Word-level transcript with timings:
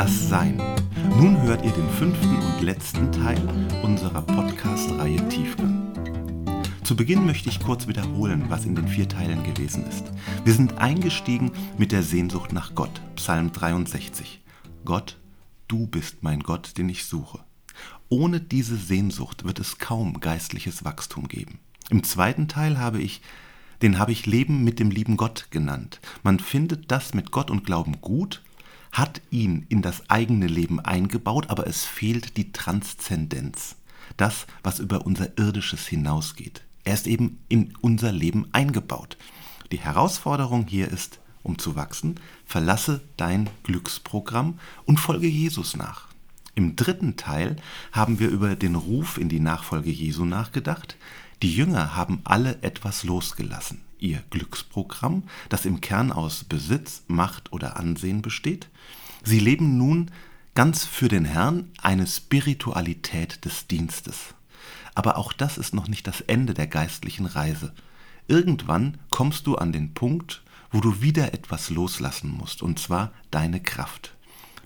das 0.00 0.30
Sein. 0.30 0.56
Nun 1.18 1.42
hört 1.42 1.62
ihr 1.62 1.72
den 1.72 1.90
fünften 1.90 2.34
und 2.34 2.62
letzten 2.62 3.12
Teil 3.12 3.38
unserer 3.82 4.22
Podcast-Reihe 4.22 5.28
Tiefgang. 5.28 5.92
Zu 6.82 6.96
Beginn 6.96 7.26
möchte 7.26 7.50
ich 7.50 7.60
kurz 7.60 7.86
wiederholen, 7.86 8.46
was 8.48 8.64
in 8.64 8.74
den 8.74 8.88
vier 8.88 9.10
Teilen 9.10 9.42
gewesen 9.42 9.84
ist. 9.86 10.04
Wir 10.42 10.54
sind 10.54 10.78
eingestiegen 10.78 11.52
mit 11.76 11.92
der 11.92 12.02
Sehnsucht 12.02 12.54
nach 12.54 12.74
Gott, 12.74 13.02
Psalm 13.16 13.52
63. 13.52 14.40
Gott, 14.86 15.18
du 15.68 15.86
bist 15.86 16.22
mein 16.22 16.40
Gott, 16.40 16.78
den 16.78 16.88
ich 16.88 17.04
suche. 17.04 17.40
Ohne 18.08 18.40
diese 18.40 18.76
Sehnsucht 18.78 19.44
wird 19.44 19.58
es 19.58 19.76
kaum 19.76 20.20
geistliches 20.20 20.82
Wachstum 20.82 21.28
geben. 21.28 21.58
Im 21.90 22.04
zweiten 22.04 22.48
Teil 22.48 22.78
habe 22.78 23.02
ich 23.02 23.20
den 23.82 23.98
habe 23.98 24.12
ich 24.12 24.26
Leben 24.26 24.64
mit 24.64 24.78
dem 24.78 24.90
lieben 24.90 25.16
Gott 25.18 25.48
genannt. 25.50 26.00
Man 26.22 26.38
findet 26.38 26.90
das 26.90 27.14
mit 27.14 27.30
Gott 27.30 27.50
und 27.50 27.64
Glauben 27.64 28.00
gut, 28.00 28.42
hat 28.92 29.20
ihn 29.30 29.66
in 29.68 29.82
das 29.82 30.08
eigene 30.08 30.46
Leben 30.46 30.80
eingebaut, 30.80 31.50
aber 31.50 31.66
es 31.66 31.84
fehlt 31.84 32.36
die 32.36 32.52
Transzendenz, 32.52 33.76
das, 34.16 34.46
was 34.62 34.78
über 34.78 35.06
unser 35.06 35.38
irdisches 35.38 35.86
hinausgeht. 35.86 36.62
Er 36.84 36.94
ist 36.94 37.06
eben 37.06 37.38
in 37.48 37.74
unser 37.80 38.12
Leben 38.12 38.46
eingebaut. 38.52 39.16
Die 39.70 39.80
Herausforderung 39.80 40.66
hier 40.66 40.88
ist, 40.88 41.20
um 41.42 41.58
zu 41.58 41.76
wachsen, 41.76 42.18
verlasse 42.44 43.00
dein 43.16 43.48
Glücksprogramm 43.62 44.58
und 44.84 44.98
folge 44.98 45.28
Jesus 45.28 45.76
nach. 45.76 46.08
Im 46.54 46.76
dritten 46.76 47.16
Teil 47.16 47.56
haben 47.92 48.18
wir 48.18 48.28
über 48.28 48.56
den 48.56 48.74
Ruf 48.74 49.18
in 49.18 49.28
die 49.28 49.40
Nachfolge 49.40 49.90
Jesu 49.90 50.24
nachgedacht. 50.24 50.96
Die 51.42 51.54
Jünger 51.54 51.96
haben 51.96 52.20
alle 52.24 52.62
etwas 52.62 53.04
losgelassen. 53.04 53.80
Ihr 54.00 54.22
Glücksprogramm, 54.30 55.24
das 55.48 55.64
im 55.64 55.80
Kern 55.80 56.12
aus 56.12 56.44
Besitz, 56.44 57.02
Macht 57.06 57.52
oder 57.52 57.76
Ansehen 57.76 58.22
besteht. 58.22 58.68
Sie 59.22 59.38
leben 59.38 59.76
nun 59.76 60.10
ganz 60.54 60.84
für 60.84 61.08
den 61.08 61.24
Herrn 61.24 61.70
eine 61.80 62.06
Spiritualität 62.06 63.44
des 63.44 63.66
Dienstes. 63.66 64.34
Aber 64.94 65.16
auch 65.16 65.32
das 65.32 65.58
ist 65.58 65.74
noch 65.74 65.88
nicht 65.88 66.06
das 66.06 66.20
Ende 66.22 66.54
der 66.54 66.66
geistlichen 66.66 67.26
Reise. 67.26 67.72
Irgendwann 68.26 68.98
kommst 69.10 69.46
du 69.46 69.56
an 69.56 69.72
den 69.72 69.94
Punkt, 69.94 70.42
wo 70.70 70.80
du 70.80 71.02
wieder 71.02 71.34
etwas 71.34 71.70
loslassen 71.70 72.30
musst, 72.30 72.62
und 72.62 72.78
zwar 72.78 73.12
deine 73.30 73.60
Kraft. 73.60 74.14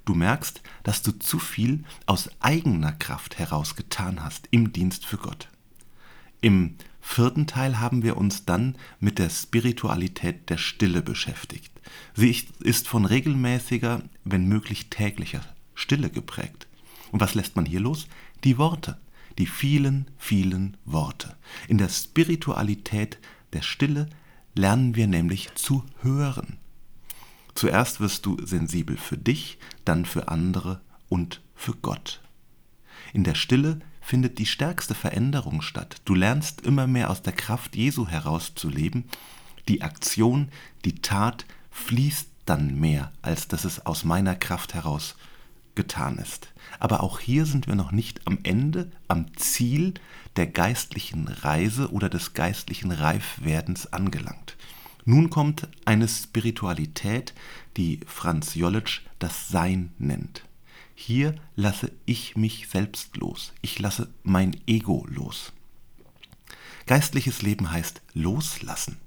Du 0.05 0.15
merkst, 0.15 0.61
dass 0.83 1.03
du 1.03 1.13
zu 1.13 1.39
viel 1.39 1.85
aus 2.07 2.29
eigener 2.41 2.93
Kraft 2.93 3.39
heraus 3.39 3.75
getan 3.75 4.23
hast 4.23 4.49
im 4.51 4.73
Dienst 4.73 5.07
für 5.07 5.17
Gott. 5.17 5.49
Im 6.43 6.77
vierten 7.05 7.47
Teil 7.47 7.79
haben 7.79 8.03
wir 8.03 8.17
uns 8.17 8.45
dann 8.45 8.77
mit 8.99 9.19
der 9.19 9.29
Spiritualität 9.29 10.49
der 10.51 10.57
Stille 10.57 11.03
beschäftigt. 11.03 11.71
Sie 12.15 12.37
ist 12.61 12.89
von 12.89 13.05
regelmäßiger, 13.05 14.03
wenn 14.25 14.49
möglich 14.49 14.91
täglicher 14.91 15.43
Stille 15.75 16.11
geprägt. 16.11 16.67
Und 17.13 17.21
was 17.21 17.35
lässt 17.35 17.57
man 17.57 17.67
hier 17.67 17.81
los? 17.81 18.09
Die 18.43 18.59
Worte, 18.59 18.99
die 19.39 19.47
vielen, 19.47 20.11
vielen 20.19 20.77
Worte. 20.85 21.37
In 21.69 21.79
der 21.79 21.89
Spiritualität 21.89 23.19
der 23.53 23.63
Stille 23.63 24.09
lernen 24.55 24.97
wir 24.97 25.07
nämlich 25.07 25.55
zu 25.55 25.85
hören. 26.01 26.59
Zuerst 27.55 28.01
wirst 28.01 28.27
du 28.27 28.45
sensibel 28.45 28.97
für 28.97 29.19
dich, 29.19 29.59
dann 29.85 30.07
für 30.07 30.29
andere 30.29 30.81
und 31.09 31.43
für 31.55 31.75
Gott. 31.75 32.23
In 33.13 33.23
der 33.23 33.37
Stille 33.37 33.79
findet 34.05 34.39
die 34.39 34.47
stärkste 34.47 34.95
Veränderung 34.95 35.63
statt. 35.63 35.97
Du 36.05 36.15
lernst 36.15 36.61
immer 36.61 36.87
mehr 36.87 37.11
aus 37.11 37.23
der 37.23 37.33
Kraft 37.33 37.75
Jesu 37.75 38.07
herauszuleben. 38.07 39.05
Die 39.67 39.83
Aktion, 39.83 40.51
die 40.85 40.97
Tat 40.97 41.47
fließt 41.71 42.29
dann 42.45 42.79
mehr, 42.79 43.13
als 43.23 43.49
dass 43.49 43.65
es 43.65 43.87
aus 43.87 44.05
meiner 44.05 44.37
Kraft 44.37 44.75
heraus 44.75 45.17
getan 45.75 46.19
ist. 46.19 46.49
Aber 46.79 47.03
auch 47.03 47.19
hier 47.19 47.47
sind 47.47 47.67
wir 47.67 47.75
noch 47.75 47.93
nicht 47.93 48.27
am 48.27 48.39
Ende, 48.43 48.93
am 49.09 49.35
Ziel 49.37 49.95
der 50.37 50.49
geistlichen 50.49 51.27
Reise 51.27 51.91
oder 51.91 52.11
des 52.11 52.35
geistlichen 52.35 52.93
Reifwerdens 52.93 53.93
angelangt. 53.93 54.57
Nun 55.07 55.31
kommt 55.31 55.69
eine 55.87 56.09
Spiritualität, 56.09 57.35
die 57.77 58.01
Franz 58.07 58.55
Jollitsch 58.55 59.01
das 59.19 59.49
Sein 59.49 59.93
nennt. 59.99 60.45
Hier 60.95 61.35
lasse 61.57 61.93
ich 62.07 62.37
mich 62.37 62.69
selbst 62.69 63.17
los. 63.17 63.53
Ich 63.63 63.79
lasse 63.79 64.09
mein 64.23 64.57
Ego 64.67 65.07
los. 65.09 65.53
Geistliches 66.87 67.43
Leben 67.43 67.71
heißt 67.71 68.03
loslassen. 68.13 68.99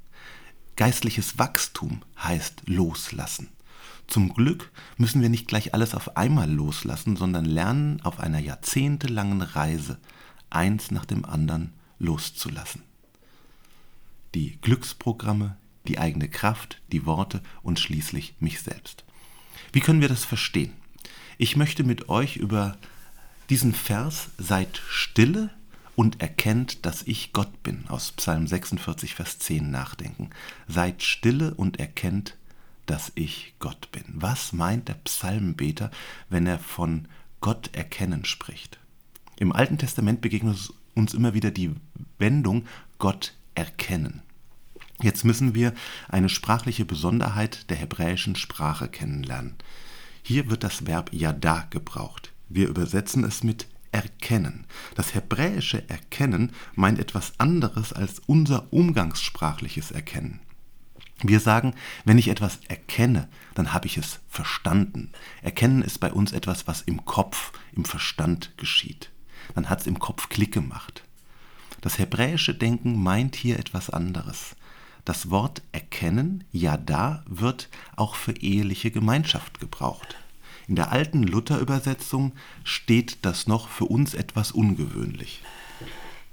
Geistliches 0.75 1.39
Wachstum 1.39 2.01
heißt 2.21 2.63
loslassen. 2.65 3.49
Zum 4.07 4.33
Glück 4.33 4.71
müssen 4.97 5.21
wir 5.21 5.29
nicht 5.29 5.47
gleich 5.47 5.73
alles 5.73 5.93
auf 5.93 6.17
einmal 6.17 6.49
loslassen, 6.49 7.15
sondern 7.15 7.45
lernen 7.45 8.01
auf 8.01 8.19
einer 8.19 8.39
jahrzehntelangen 8.39 9.41
Reise 9.41 9.99
eins 10.49 10.91
nach 10.91 11.05
dem 11.05 11.25
anderen 11.25 11.73
loszulassen. 11.99 12.83
Die 14.33 14.59
Glücksprogramme, 14.61 15.57
die 15.87 15.99
eigene 15.99 16.29
Kraft, 16.29 16.81
die 16.91 17.05
Worte 17.05 17.41
und 17.63 17.79
schließlich 17.79 18.35
mich 18.39 18.61
selbst. 18.61 19.03
Wie 19.73 19.79
können 19.79 20.01
wir 20.01 20.09
das 20.09 20.25
verstehen? 20.25 20.73
Ich 21.37 21.55
möchte 21.55 21.83
mit 21.83 22.09
euch 22.09 22.37
über 22.37 22.77
diesen 23.49 23.73
Vers 23.73 24.29
Seid 24.37 24.81
stille 24.89 25.49
und 25.95 26.21
erkennt, 26.21 26.85
dass 26.85 27.03
ich 27.03 27.33
Gott 27.33 27.63
bin 27.63 27.85
aus 27.87 28.11
Psalm 28.11 28.47
46, 28.47 29.15
Vers 29.15 29.39
10 29.39 29.71
nachdenken. 29.71 30.29
Seid 30.67 31.01
stille 31.03 31.53
und 31.55 31.79
erkennt, 31.79 32.35
dass 32.85 33.11
ich 33.15 33.55
Gott 33.59 33.91
bin. 33.91 34.03
Was 34.07 34.53
meint 34.53 34.87
der 34.87 34.95
Psalmbeter, 34.95 35.91
wenn 36.29 36.47
er 36.47 36.59
von 36.59 37.07
Gott 37.41 37.69
erkennen 37.73 38.25
spricht? 38.25 38.79
Im 39.37 39.51
Alten 39.51 39.77
Testament 39.77 40.21
begegnet 40.21 40.71
uns 40.95 41.13
immer 41.13 41.33
wieder 41.33 41.51
die 41.51 41.75
Wendung 42.17 42.65
Gott 42.97 43.33
erkennen. 43.55 44.21
Jetzt 45.01 45.25
müssen 45.25 45.53
wir 45.53 45.73
eine 46.09 46.29
sprachliche 46.29 46.85
Besonderheit 46.85 47.69
der 47.69 47.77
hebräischen 47.77 48.35
Sprache 48.35 48.87
kennenlernen. 48.87 49.55
Hier 50.27 50.49
wird 50.49 50.65
das 50.65 50.85
Verb 50.85 51.13
yada 51.13 51.67
gebraucht. 51.69 52.33
Wir 52.49 52.67
übersetzen 52.67 53.23
es 53.23 53.45
mit 53.45 53.65
erkennen. 53.93 54.65
Das 54.93 55.15
hebräische 55.15 55.89
Erkennen 55.89 56.51
meint 56.75 56.99
etwas 56.99 57.31
anderes 57.37 57.93
als 57.93 58.19
unser 58.25 58.73
umgangssprachliches 58.73 59.91
Erkennen. 59.91 60.41
Wir 61.21 61.39
sagen, 61.39 61.75
wenn 62.03 62.17
ich 62.17 62.27
etwas 62.27 62.59
erkenne, 62.67 63.29
dann 63.55 63.71
habe 63.71 63.87
ich 63.87 63.95
es 63.95 64.19
verstanden. 64.27 65.13
Erkennen 65.43 65.81
ist 65.81 65.99
bei 65.99 66.11
uns 66.11 66.33
etwas, 66.33 66.67
was 66.67 66.81
im 66.81 67.05
Kopf, 67.05 67.53
im 67.71 67.85
Verstand 67.85 68.51
geschieht. 68.57 69.11
Dann 69.55 69.69
hat 69.69 69.79
es 69.79 69.87
im 69.87 69.97
Kopf 69.97 70.27
Klick 70.27 70.53
gemacht. 70.53 71.05
Das 71.79 71.99
hebräische 71.99 72.53
Denken 72.53 73.01
meint 73.01 73.37
hier 73.37 73.57
etwas 73.59 73.89
anderes. 73.89 74.57
Das 75.07 75.29
Wort 75.29 75.61
erkennen, 75.71 76.43
ja 76.51 76.75
da, 76.75 77.23
wird 77.27 77.69
auch 77.95 78.15
für 78.15 78.33
eheliche 78.33 78.91
Gemeinschaft 78.91 79.61
gebraucht. 79.61 80.17
In 80.67 80.75
der 80.75 80.91
alten 80.91 81.23
Luther-Übersetzung 81.23 82.33
steht 82.65 83.19
das 83.21 83.47
noch 83.47 83.69
für 83.69 83.85
uns 83.85 84.13
etwas 84.13 84.51
ungewöhnlich. 84.51 85.41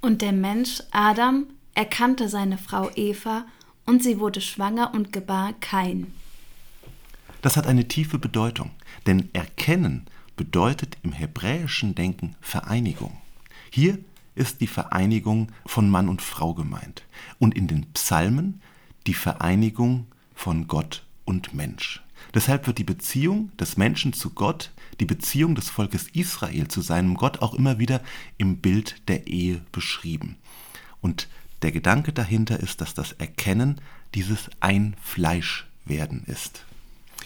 Und 0.01 0.23
der 0.23 0.33
Mensch 0.33 0.83
Adam 0.91 1.47
erkannte 1.75 2.29
seine 2.29 2.59
Frau 2.59 2.91
Eva 2.97 3.45
und 3.87 4.03
sie 4.03 4.19
wurde 4.19 4.41
schwanger 4.41 4.93
und 4.93 5.13
gebar 5.13 5.53
Kain. 5.61 6.13
Das 7.43 7.57
hat 7.57 7.69
eine 7.69 7.87
tiefe 7.87 8.19
Bedeutung, 8.19 8.73
denn 9.07 9.29
erkennen 9.35 10.09
bedeutet 10.37 10.97
im 11.05 11.13
hebräischen 11.13 11.95
Denken 11.95 12.35
Vereinigung. 12.41 13.19
Hier 13.71 14.01
ist 14.35 14.61
die 14.61 14.67
Vereinigung 14.67 15.53
von 15.67 15.89
Mann 15.89 16.09
und 16.09 16.23
Frau 16.23 16.55
gemeint 16.55 17.05
und 17.39 17.55
in 17.55 17.67
den 17.67 17.93
Psalmen 17.93 18.61
die 19.07 19.15
Vereinigung 19.15 20.07
von 20.35 20.67
Gott 20.67 21.05
und 21.25 21.55
Mensch. 21.55 22.03
Deshalb 22.33 22.67
wird 22.67 22.79
die 22.79 22.85
Beziehung 22.85 23.55
des 23.57 23.77
Menschen 23.77 24.13
zu 24.13 24.31
Gott, 24.31 24.73
die 25.01 25.05
Beziehung 25.05 25.55
des 25.55 25.71
Volkes 25.71 26.09
Israel 26.13 26.69
zu 26.69 26.81
seinem 26.81 27.15
Gott 27.15 27.43
auch 27.43 27.55
immer 27.55 27.79
wieder 27.79 28.01
im 28.39 28.59
Bild 28.59 28.97
der 29.09 29.27
Ehe 29.27 29.61
beschrieben. 29.73 30.37
Und 31.01 31.29
der 31.63 31.73
Gedanke 31.73 32.13
dahinter 32.13 32.61
ist, 32.61 32.81
dass 32.81 32.95
das 32.95 33.13
Erkennen 33.13 33.81
dieses 34.15 34.51
Einfleischwerden 34.61 36.25
ist. 36.27 36.65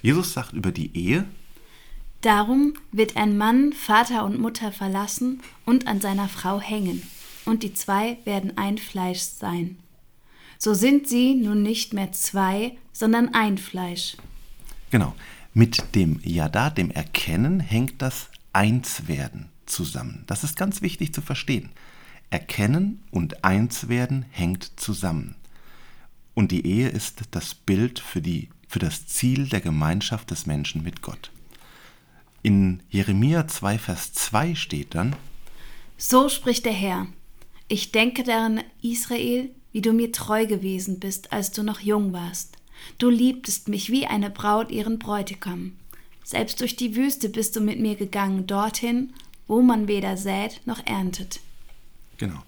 Jesus 0.02 0.32
sagt 0.32 0.52
über 0.52 0.72
die 0.72 0.96
Ehe, 0.96 1.24
Darum 2.20 2.74
wird 2.90 3.16
ein 3.16 3.38
Mann 3.38 3.72
Vater 3.72 4.24
und 4.24 4.40
Mutter 4.40 4.72
verlassen 4.72 5.40
und 5.64 5.86
an 5.86 6.00
seiner 6.00 6.28
Frau 6.28 6.60
hängen, 6.60 7.02
und 7.44 7.62
die 7.62 7.74
zwei 7.74 8.18
werden 8.24 8.56
ein 8.56 8.76
Fleisch 8.76 9.20
sein. 9.20 9.78
So 10.58 10.74
sind 10.74 11.08
sie 11.08 11.34
nun 11.34 11.62
nicht 11.62 11.94
mehr 11.94 12.10
zwei, 12.12 12.76
sondern 12.92 13.34
ein 13.34 13.58
Fleisch. 13.58 14.16
Genau. 14.90 15.14
Mit 15.54 15.94
dem 15.94 16.20
Yada, 16.22 16.70
dem 16.70 16.90
Erkennen, 16.90 17.60
hängt 17.60 18.02
das 18.02 18.28
Einswerden 18.52 19.48
zusammen. 19.66 20.24
Das 20.26 20.44
ist 20.44 20.56
ganz 20.56 20.82
wichtig 20.82 21.14
zu 21.14 21.22
verstehen. 21.22 21.70
Erkennen 22.30 23.02
und 23.10 23.44
Einswerden 23.44 24.24
hängt 24.30 24.72
zusammen. 24.76 25.36
Und 26.34 26.52
die 26.52 26.66
Ehe 26.66 26.88
ist 26.88 27.22
das 27.30 27.54
Bild 27.54 27.98
für, 27.98 28.20
die, 28.20 28.50
für 28.68 28.78
das 28.78 29.06
Ziel 29.06 29.48
der 29.48 29.60
Gemeinschaft 29.60 30.30
des 30.30 30.46
Menschen 30.46 30.82
mit 30.82 31.02
Gott. 31.02 31.30
In 32.42 32.80
Jeremia 32.90 33.48
2, 33.48 33.78
Vers 33.78 34.12
2 34.12 34.54
steht 34.54 34.94
dann, 34.94 35.16
So 35.96 36.28
spricht 36.28 36.64
der 36.64 36.72
Herr, 36.72 37.06
ich 37.68 37.92
denke 37.92 38.22
daran, 38.22 38.62
Israel, 38.80 39.50
wie 39.72 39.82
du 39.82 39.92
mir 39.92 40.12
treu 40.12 40.46
gewesen 40.46 41.00
bist, 41.00 41.32
als 41.32 41.50
du 41.50 41.62
noch 41.62 41.80
jung 41.80 42.12
warst. 42.12 42.56
Du 42.98 43.10
liebtest 43.10 43.68
mich 43.68 43.90
wie 43.90 44.06
eine 44.06 44.30
Braut 44.30 44.70
ihren 44.70 44.98
Bräutigam. 44.98 45.76
Selbst 46.24 46.60
durch 46.60 46.76
die 46.76 46.94
Wüste 46.94 47.28
bist 47.28 47.56
du 47.56 47.60
mit 47.60 47.80
mir 47.80 47.96
gegangen, 47.96 48.46
dorthin, 48.46 49.12
wo 49.46 49.60
man 49.60 49.88
weder 49.88 50.16
sät 50.16 50.60
noch 50.66 50.84
erntet. 50.86 51.40
Genau. 52.18 52.42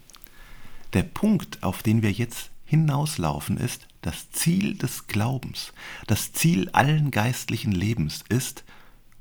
Der 0.92 1.02
Punkt, 1.02 1.62
auf 1.62 1.82
den 1.82 2.02
wir 2.02 2.12
jetzt 2.12 2.50
hinauslaufen, 2.64 3.56
ist, 3.56 3.86
das 4.02 4.30
Ziel 4.30 4.76
des 4.76 5.06
Glaubens, 5.06 5.72
das 6.06 6.32
Ziel 6.32 6.70
allen 6.70 7.10
geistlichen 7.10 7.72
Lebens 7.72 8.24
ist, 8.28 8.64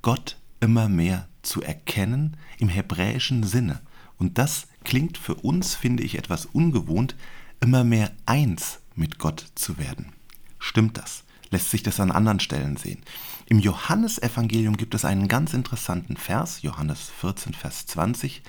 Gott 0.02 0.38
immer 0.60 0.90
mehr 0.90 1.28
zu 1.42 1.62
erkennen 1.62 2.38
im 2.58 2.70
hebräischen 2.70 3.44
Sinne. 3.44 3.82
Und 4.18 4.38
das 4.38 4.68
klingt 4.84 5.18
für 5.18 5.36
uns, 5.36 5.76
finde 5.76 6.04
ich, 6.04 6.18
etwas 6.18 6.46
ungewohnt, 6.46 7.16
immer 7.62 7.84
mehr 7.84 8.12
eins 8.26 8.80
mit 8.96 9.18
Gott 9.20 9.46
zu 9.56 9.78
werden. 9.78 10.14
Stimmt 10.60 10.98
das? 10.98 11.24
Lässt 11.52 11.72
sich 11.72 11.82
das 11.82 12.00
an 12.00 12.12
anderen 12.12 12.40
Stellen 12.40 12.78
sehen? 12.78 13.00
Im 13.48 13.60
Johannesevangelium 13.60 14.78
gibt 14.78 14.94
es 14.94 15.06
einen 15.06 15.28
ganz 15.28 15.54
interessanten 15.54 16.18
Vers, 16.18 16.62
Johannes 16.62 17.10
14, 17.20 17.54
Vers 17.54 17.88
20. 17.88 18.44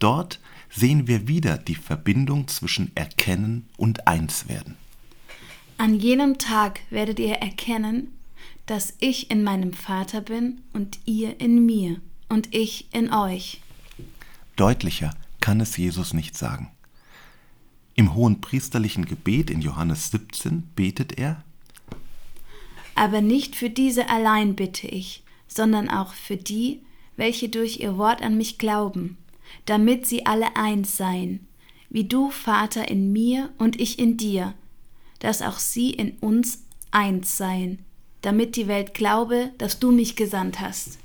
Dort 0.00 0.40
sehen 0.70 1.06
wir 1.06 1.28
wieder 1.28 1.58
die 1.58 1.74
Verbindung 1.76 2.48
zwischen 2.48 2.90
Erkennen 2.96 3.68
und 3.76 4.08
Einswerden. 4.08 4.76
An 5.78 5.94
jenem 5.94 6.38
Tag 6.38 6.80
werdet 6.90 7.18
ihr 7.18 7.36
erkennen, 7.36 8.08
dass 8.70 8.94
ich 9.00 9.32
in 9.32 9.42
meinem 9.42 9.72
Vater 9.72 10.20
bin 10.20 10.60
und 10.72 11.00
ihr 11.04 11.40
in 11.40 11.66
mir 11.66 12.00
und 12.28 12.54
ich 12.54 12.86
in 12.94 13.12
euch. 13.12 13.60
Deutlicher 14.54 15.10
kann 15.40 15.60
es 15.60 15.76
Jesus 15.76 16.14
nicht 16.14 16.38
sagen. 16.38 16.70
Im 17.96 18.14
hohen 18.14 18.40
priesterlichen 18.40 19.06
Gebet 19.06 19.50
in 19.50 19.60
Johannes 19.60 20.12
17 20.12 20.68
betet 20.76 21.18
er, 21.18 21.42
Aber 22.94 23.20
nicht 23.20 23.56
für 23.56 23.70
diese 23.70 24.08
allein 24.08 24.54
bitte 24.54 24.86
ich, 24.86 25.24
sondern 25.48 25.90
auch 25.90 26.12
für 26.12 26.36
die, 26.36 26.80
welche 27.16 27.48
durch 27.48 27.80
ihr 27.80 27.98
Wort 27.98 28.22
an 28.22 28.36
mich 28.36 28.56
glauben, 28.56 29.18
damit 29.64 30.06
sie 30.06 30.26
alle 30.26 30.54
eins 30.54 30.96
seien, 30.96 31.44
wie 31.88 32.04
du, 32.04 32.30
Vater, 32.30 32.88
in 32.88 33.12
mir 33.12 33.50
und 33.58 33.80
ich 33.80 33.98
in 33.98 34.16
dir, 34.16 34.54
dass 35.18 35.42
auch 35.42 35.58
sie 35.58 35.90
in 35.90 36.12
uns 36.20 36.62
eins 36.92 37.36
seien, 37.36 37.84
damit 38.22 38.56
die 38.56 38.68
Welt 38.68 38.94
glaube, 38.94 39.50
dass 39.58 39.78
du 39.78 39.92
mich 39.92 40.16
gesandt 40.16 40.60
hast. 40.60 40.98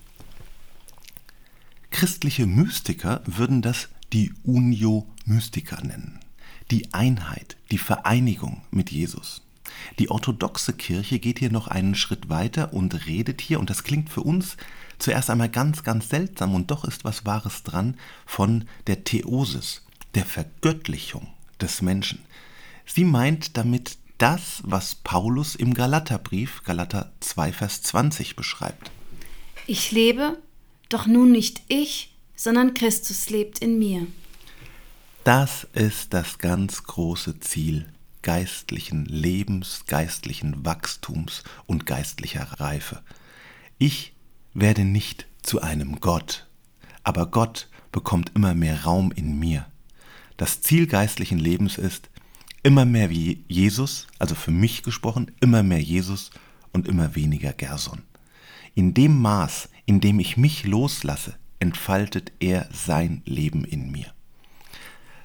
Christliche 1.91 2.45
Mystiker 2.45 3.21
würden 3.25 3.61
das 3.61 3.89
die 4.11 4.33
Unio 4.43 5.07
Mystica 5.25 5.81
nennen. 5.81 6.19
Die 6.71 6.93
Einheit, 6.93 7.57
die 7.71 7.77
Vereinigung 7.77 8.61
mit 8.71 8.91
Jesus. 8.91 9.41
Die 9.99 10.09
orthodoxe 10.09 10.73
Kirche 10.73 11.19
geht 11.19 11.39
hier 11.39 11.51
noch 11.51 11.67
einen 11.67 11.95
Schritt 11.95 12.29
weiter 12.29 12.73
und 12.73 13.05
redet 13.07 13.41
hier, 13.41 13.59
und 13.59 13.69
das 13.69 13.83
klingt 13.83 14.09
für 14.09 14.21
uns 14.21 14.57
zuerst 14.99 15.29
einmal 15.29 15.49
ganz, 15.49 15.83
ganz 15.83 16.09
seltsam, 16.09 16.53
und 16.53 16.71
doch 16.71 16.85
ist 16.85 17.03
was 17.03 17.25
Wahres 17.25 17.63
dran, 17.63 17.97
von 18.25 18.65
der 18.87 19.03
Theosis, 19.03 19.83
der 20.15 20.25
Vergöttlichung 20.25 21.27
des 21.59 21.81
Menschen. 21.81 22.19
Sie 22.85 23.03
meint 23.03 23.57
damit 23.57 23.97
das, 24.17 24.61
was 24.63 24.95
Paulus 24.95 25.55
im 25.55 25.73
Galaterbrief, 25.73 26.63
Galater 26.63 27.11
2, 27.19 27.51
Vers 27.53 27.81
20 27.81 28.35
beschreibt. 28.35 28.91
Ich 29.67 29.91
lebe, 29.91 30.37
doch 30.89 31.07
nun 31.07 31.31
nicht 31.31 31.61
ich, 31.67 32.15
sondern 32.35 32.73
Christus 32.73 33.29
lebt 33.29 33.59
in 33.59 33.79
mir. 33.79 34.07
Das 35.23 35.67
ist 35.73 36.13
das 36.13 36.37
ganz 36.37 36.83
große 36.83 37.39
Ziel 37.39 37.87
geistlichen 38.25 39.05
Lebens, 39.05 39.83
geistlichen 39.85 40.65
Wachstums 40.65 41.43
und 41.67 41.85
geistlicher 41.85 42.59
Reife. 42.59 43.03
Ich 43.77 44.13
werde 44.55 44.83
nicht 44.83 45.27
zu 45.43 45.61
einem 45.61 45.99
Gott, 45.99 46.47
aber 47.03 47.27
Gott 47.27 47.69
bekommt 47.91 48.31
immer 48.33 48.55
mehr 48.55 48.83
Raum 48.83 49.11
in 49.11 49.37
mir. 49.37 49.67
Das 50.37 50.61
Ziel 50.61 50.87
geistlichen 50.87 51.37
Lebens 51.37 51.77
ist, 51.77 52.09
immer 52.65 52.85
mehr 52.85 53.11
wie 53.11 53.45
Jesus, 53.47 54.07
also 54.17 54.33
für 54.33 54.49
mich 54.49 54.81
gesprochen, 54.81 55.29
immer 55.39 55.61
mehr 55.61 55.79
Jesus 55.79 56.31
und 56.73 56.87
immer 56.87 57.13
weniger 57.13 57.53
Gerson. 57.53 58.01
In 58.73 58.95
dem 58.95 59.21
Maß, 59.21 59.69
in 59.85 60.01
dem 60.01 60.19
ich 60.19 60.35
mich 60.35 60.65
loslasse, 60.65 61.35
entfaltet 61.59 62.31
er 62.39 62.67
sein 62.73 63.21
Leben 63.25 63.65
in 63.65 63.91
mir. 63.91 64.07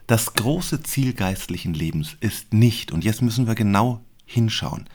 Das 0.06 0.34
große 0.34 0.82
Ziel 0.82 1.14
geistlichen 1.14 1.72
Lebens 1.72 2.14
ist 2.20 2.52
nicht, 2.52 2.92
und 2.92 3.04
jetzt 3.04 3.22
müssen 3.22 3.46
wir 3.46 3.54
genau 3.54 4.04
hinschauen, 4.26 4.86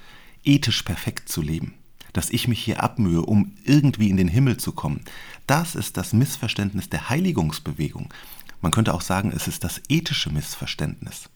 ethisch 0.43 0.83
perfekt 0.83 1.29
zu 1.29 1.41
leben, 1.41 1.73
dass 2.13 2.29
ich 2.29 2.47
mich 2.47 2.63
hier 2.63 2.83
abmühe, 2.83 3.23
um 3.23 3.55
irgendwie 3.63 4.11
in 4.11 4.17
den 4.17 4.27
Himmel 4.27 4.57
zu 4.57 4.71
kommen. 4.71 5.01
Das 5.47 5.73
ist 5.73 5.97
das 5.97 6.13
Missverständnis 6.13 6.89
der 6.89 7.09
Heiligungsbewegung. 7.09 8.13
Man 8.61 8.71
könnte 8.71 8.93
auch 8.93 9.01
sagen, 9.01 9.33
es 9.35 9.47
ist 9.47 9.63
das 9.63 9.81
ethische 9.89 10.29
Missverständnis. 10.29 11.31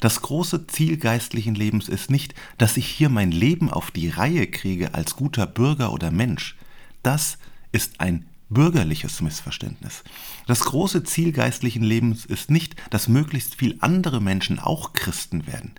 Das 0.00 0.22
große 0.22 0.66
Ziel 0.66 0.96
geistlichen 0.96 1.54
Lebens 1.54 1.88
ist 1.88 2.10
nicht, 2.10 2.34
dass 2.58 2.76
ich 2.76 2.86
hier 2.86 3.08
mein 3.08 3.30
Leben 3.30 3.70
auf 3.70 3.90
die 3.90 4.08
Reihe 4.08 4.46
kriege 4.46 4.94
als 4.94 5.16
guter 5.16 5.46
Bürger 5.46 5.92
oder 5.92 6.10
Mensch. 6.10 6.56
Das 7.02 7.38
ist 7.72 8.00
ein 8.00 8.26
bürgerliches 8.48 9.20
Missverständnis. 9.20 10.02
Das 10.46 10.60
große 10.60 11.04
Ziel 11.04 11.32
geistlichen 11.32 11.82
Lebens 11.82 12.24
ist 12.24 12.50
nicht, 12.50 12.74
dass 12.90 13.08
möglichst 13.08 13.54
viel 13.54 13.76
andere 13.80 14.20
Menschen 14.20 14.58
auch 14.58 14.92
Christen 14.92 15.46
werden. 15.46 15.74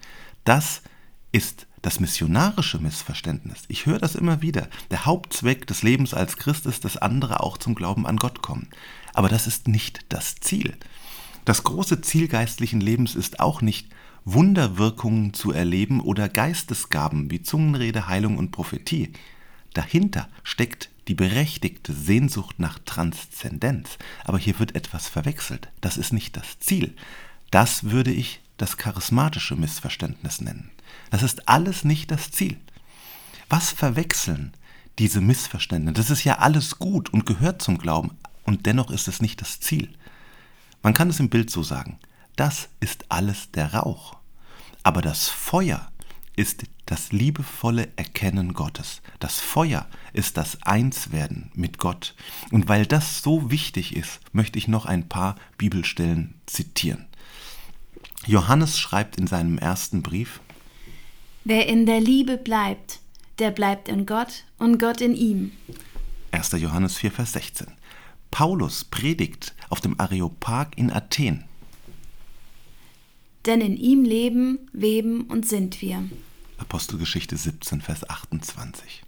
Das 0.45 0.81
ist 1.31 1.67
das 1.81 1.99
missionarische 1.99 2.79
Missverständnis. 2.79 3.63
Ich 3.67 3.85
höre 3.85 3.99
das 3.99 4.15
immer 4.15 4.41
wieder. 4.41 4.67
Der 4.91 5.05
Hauptzweck 5.05 5.67
des 5.67 5.83
Lebens 5.83 6.13
als 6.13 6.37
Christ 6.37 6.65
ist, 6.65 6.85
dass 6.85 6.97
andere 6.97 7.41
auch 7.41 7.57
zum 7.57 7.75
Glauben 7.75 8.05
an 8.05 8.17
Gott 8.17 8.41
kommen. 8.41 8.69
Aber 9.13 9.29
das 9.29 9.47
ist 9.47 9.67
nicht 9.67 10.05
das 10.09 10.35
Ziel. 10.35 10.77
Das 11.45 11.63
große 11.63 12.01
Ziel 12.01 12.27
geistlichen 12.27 12.81
Lebens 12.81 13.15
ist 13.15 13.39
auch 13.39 13.61
nicht, 13.61 13.89
Wunderwirkungen 14.23 15.33
zu 15.33 15.51
erleben 15.51 15.99
oder 15.99 16.29
Geistesgaben 16.29 17.31
wie 17.31 17.41
Zungenrede, 17.41 18.07
Heilung 18.07 18.37
und 18.37 18.51
Prophetie. 18.51 19.13
Dahinter 19.73 20.29
steckt 20.43 20.89
die 21.07 21.15
berechtigte 21.15 21.93
Sehnsucht 21.93 22.59
nach 22.59 22.77
Transzendenz. 22.79 23.97
Aber 24.23 24.37
hier 24.37 24.59
wird 24.59 24.75
etwas 24.75 25.07
verwechselt. 25.07 25.69
Das 25.81 25.97
ist 25.97 26.13
nicht 26.13 26.37
das 26.37 26.59
Ziel. 26.59 26.95
Das 27.49 27.85
würde 27.85 28.11
ich 28.11 28.41
das 28.57 28.77
charismatische 28.77 29.55
Missverständnis 29.55 30.39
nennen. 30.39 30.69
Das 31.09 31.23
ist 31.23 31.49
alles 31.49 31.83
nicht 31.83 32.11
das 32.11 32.31
Ziel. 32.31 32.57
Was 33.49 33.71
verwechseln 33.71 34.53
diese 34.99 35.19
Missverständnisse? 35.19 35.95
Das 35.95 36.09
ist 36.11 36.23
ja 36.23 36.37
alles 36.37 36.77
gut 36.77 37.09
und 37.09 37.25
gehört 37.25 37.61
zum 37.61 37.77
Glauben 37.79 38.11
und 38.43 38.65
dennoch 38.65 38.91
ist 38.91 39.07
es 39.07 39.21
nicht 39.21 39.41
das 39.41 39.59
Ziel. 39.59 39.89
Man 40.83 40.93
kann 40.93 41.09
es 41.09 41.19
im 41.19 41.29
Bild 41.29 41.49
so 41.49 41.63
sagen. 41.63 41.99
Das 42.35 42.69
ist 42.79 43.05
alles 43.09 43.51
der 43.51 43.73
Rauch. 43.73 44.15
Aber 44.83 45.01
das 45.01 45.29
Feuer 45.29 45.91
ist 46.35 46.63
das 46.85 47.11
liebevolle 47.11 47.89
Erkennen 47.95 48.53
Gottes. 48.53 49.01
Das 49.19 49.39
Feuer 49.39 49.87
ist 50.13 50.37
das 50.37 50.61
Einswerden 50.63 51.51
mit 51.53 51.77
Gott. 51.77 52.15
Und 52.51 52.67
weil 52.67 52.85
das 52.85 53.21
so 53.21 53.51
wichtig 53.51 53.95
ist, 53.95 54.19
möchte 54.33 54.57
ich 54.57 54.67
noch 54.67 54.85
ein 54.85 55.07
paar 55.07 55.35
Bibelstellen 55.57 56.35
zitieren. 56.47 57.05
Johannes 58.25 58.79
schreibt 58.79 59.17
in 59.17 59.27
seinem 59.27 59.57
ersten 59.57 60.01
Brief, 60.01 60.41
Wer 61.43 61.67
in 61.67 61.85
der 61.85 61.99
Liebe 61.99 62.37
bleibt, 62.37 62.99
der 63.39 63.49
bleibt 63.51 63.87
in 63.87 64.05
Gott 64.05 64.43
und 64.59 64.77
Gott 64.77 65.01
in 65.01 65.15
ihm. 65.15 65.51
1. 66.31 66.51
Johannes 66.53 66.97
4, 66.97 67.11
Vers 67.11 67.33
16. 67.33 67.67
Paulus 68.31 68.85
predigt 68.85 69.53
auf 69.69 69.81
dem 69.81 69.99
Areopag 69.99 70.69
in 70.77 70.91
Athen. 70.91 71.43
Denn 73.45 73.61
in 73.61 73.77
ihm 73.77 74.03
leben, 74.03 74.59
weben 74.71 75.23
und 75.23 75.47
sind 75.47 75.81
wir. 75.81 76.03
Apostelgeschichte 76.57 77.37
17, 77.37 77.81
Vers 77.81 78.09
28. 78.09 79.03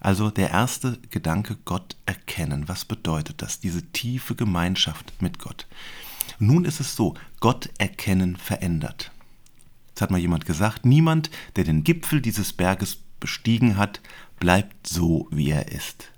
Also 0.00 0.30
der 0.30 0.50
erste 0.50 0.98
Gedanke, 1.10 1.56
Gott 1.64 1.96
erkennen. 2.06 2.68
Was 2.68 2.84
bedeutet 2.84 3.40
das? 3.40 3.60
Diese 3.60 3.82
tiefe 3.92 4.34
Gemeinschaft 4.34 5.12
mit 5.22 5.38
Gott. 5.38 5.68
Nun 6.40 6.64
ist 6.64 6.80
es 6.80 6.96
so, 6.96 7.14
Gott 7.38 7.70
erkennen 7.78 8.36
verändert. 8.36 9.12
Jetzt 9.88 10.00
hat 10.00 10.10
mal 10.10 10.18
jemand 10.18 10.44
gesagt, 10.44 10.84
niemand, 10.84 11.30
der 11.54 11.62
den 11.62 11.84
Gipfel 11.84 12.20
dieses 12.20 12.52
Berges 12.52 12.98
bestiegen 13.20 13.76
hat, 13.76 14.00
bleibt 14.40 14.88
so, 14.88 15.28
wie 15.30 15.50
er 15.50 15.70
ist. 15.70 16.11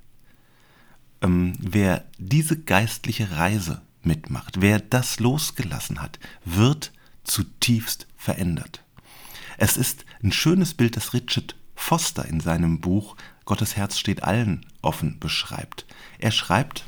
Ähm, 1.25 1.55
wer 1.59 2.05
diese 2.19 2.59
geistliche 2.59 3.31
Reise 3.31 3.81
mitmacht, 4.03 4.61
wer 4.61 4.79
das 4.79 5.21
losgelassen 5.21 6.03
hat, 6.03 6.19
wird 6.45 6.93
zutiefst 7.25 8.07
verändert. 8.17 8.85
Es 9.57 9.79
ist 9.79 10.05
ein 10.23 10.33
schönes 10.33 10.75
Bild, 10.75 10.97
das 10.97 11.15
Richard 11.15 11.57
Foster 11.75 12.27
in 12.27 12.41
seinem 12.41 12.81
Buch 12.81 13.17
Gottes 13.47 13.77
Herz 13.77 13.99
steht 13.99 14.23
allen 14.23 14.67
offen 14.83 15.19
beschreibt. 15.19 15.87
Er 16.19 16.31
schreibt, 16.31 16.85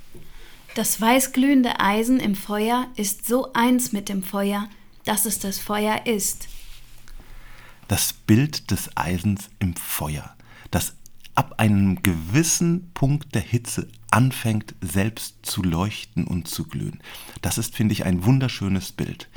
Das 0.74 1.00
weißglühende 1.00 1.80
Eisen 1.80 2.20
im 2.20 2.34
Feuer 2.34 2.88
ist 2.96 3.26
so 3.26 3.52
eins 3.54 3.92
mit 3.92 4.10
dem 4.10 4.22
Feuer, 4.22 4.68
dass 5.04 5.24
es 5.24 5.38
das 5.38 5.58
Feuer 5.58 6.06
ist. 6.06 6.48
Das 7.88 8.12
Bild 8.12 8.70
des 8.70 8.94
Eisens 8.96 9.48
im 9.60 9.76
Feuer, 9.76 10.36
das 10.70 10.94
ab 11.36 11.54
einem 11.58 12.02
gewissen 12.02 12.90
Punkt 12.92 13.34
der 13.34 13.42
Hitze 13.42 13.88
anfängt 14.10 14.74
selbst 14.80 15.38
zu 15.42 15.62
leuchten 15.62 16.26
und 16.26 16.48
zu 16.48 16.64
glühen. 16.64 17.00
Das 17.42 17.58
ist, 17.58 17.76
finde 17.76 17.92
ich, 17.92 18.04
ein 18.04 18.24
wunderschönes 18.24 18.92
Bild. 18.92 19.28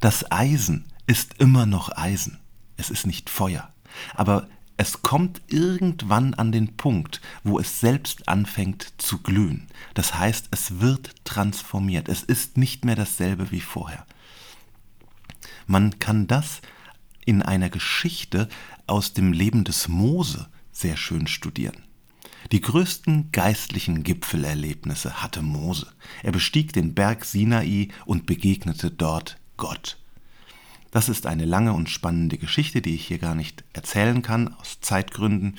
Das 0.00 0.30
Eisen 0.30 0.86
ist 1.06 1.34
immer 1.38 1.66
noch 1.66 1.96
Eisen. 1.96 2.38
Es 2.76 2.90
ist 2.90 3.06
nicht 3.06 3.28
Feuer. 3.28 3.72
Aber 4.14 4.48
es 4.76 5.02
kommt 5.02 5.42
irgendwann 5.48 6.32
an 6.32 6.52
den 6.52 6.76
Punkt, 6.76 7.20
wo 7.44 7.58
es 7.58 7.80
selbst 7.80 8.28
anfängt 8.28 8.94
zu 8.96 9.18
glühen. 9.18 9.66
Das 9.92 10.14
heißt, 10.14 10.48
es 10.52 10.80
wird 10.80 11.14
transformiert. 11.24 12.08
Es 12.08 12.22
ist 12.22 12.56
nicht 12.56 12.84
mehr 12.86 12.96
dasselbe 12.96 13.50
wie 13.50 13.60
vorher. 13.60 14.06
Man 15.66 15.98
kann 15.98 16.26
das 16.26 16.62
in 17.26 17.42
einer 17.42 17.68
Geschichte 17.68 18.48
aus 18.86 19.12
dem 19.12 19.32
Leben 19.32 19.64
des 19.64 19.88
Mose 19.88 20.48
sehr 20.80 20.96
schön 20.96 21.26
studieren. 21.26 21.84
Die 22.52 22.60
größten 22.60 23.30
geistlichen 23.32 24.02
Gipfelerlebnisse 24.02 25.22
hatte 25.22 25.42
Mose. 25.42 25.86
Er 26.22 26.32
bestieg 26.32 26.72
den 26.72 26.94
Berg 26.94 27.24
Sinai 27.24 27.88
und 28.06 28.26
begegnete 28.26 28.90
dort 28.90 29.36
Gott. 29.56 29.98
Das 30.90 31.08
ist 31.08 31.26
eine 31.26 31.44
lange 31.44 31.72
und 31.72 31.88
spannende 31.88 32.38
Geschichte, 32.38 32.82
die 32.82 32.94
ich 32.94 33.06
hier 33.06 33.18
gar 33.18 33.34
nicht 33.34 33.62
erzählen 33.72 34.22
kann, 34.22 34.54
aus 34.54 34.80
Zeitgründen. 34.80 35.56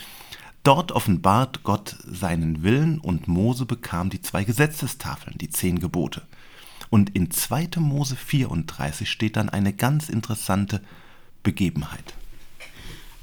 Dort 0.63 0.92
offenbart 0.92 1.63
Gott 1.63 1.96
seinen 2.04 2.63
Willen 2.63 3.00
und 3.00 3.28
Mose 3.28 3.66
bekam 3.66 4.10
die 4.10 4.22
zwei 4.22 4.44
Gesetzestafeln, 4.44 5.38
die 5.38 5.50
zehn 5.50 5.80
Gebote. 5.80 6.24
Und 6.90 7.16
in 7.16 7.32
2. 7.32 7.70
Mose 7.78 8.18
34 8.18 9.10
steht 9.10 9.38
dann 9.38 9.48
eine 9.48 9.72
ganz 9.72 10.10
interessante 10.10 10.82
Begebenheit. 11.42 12.16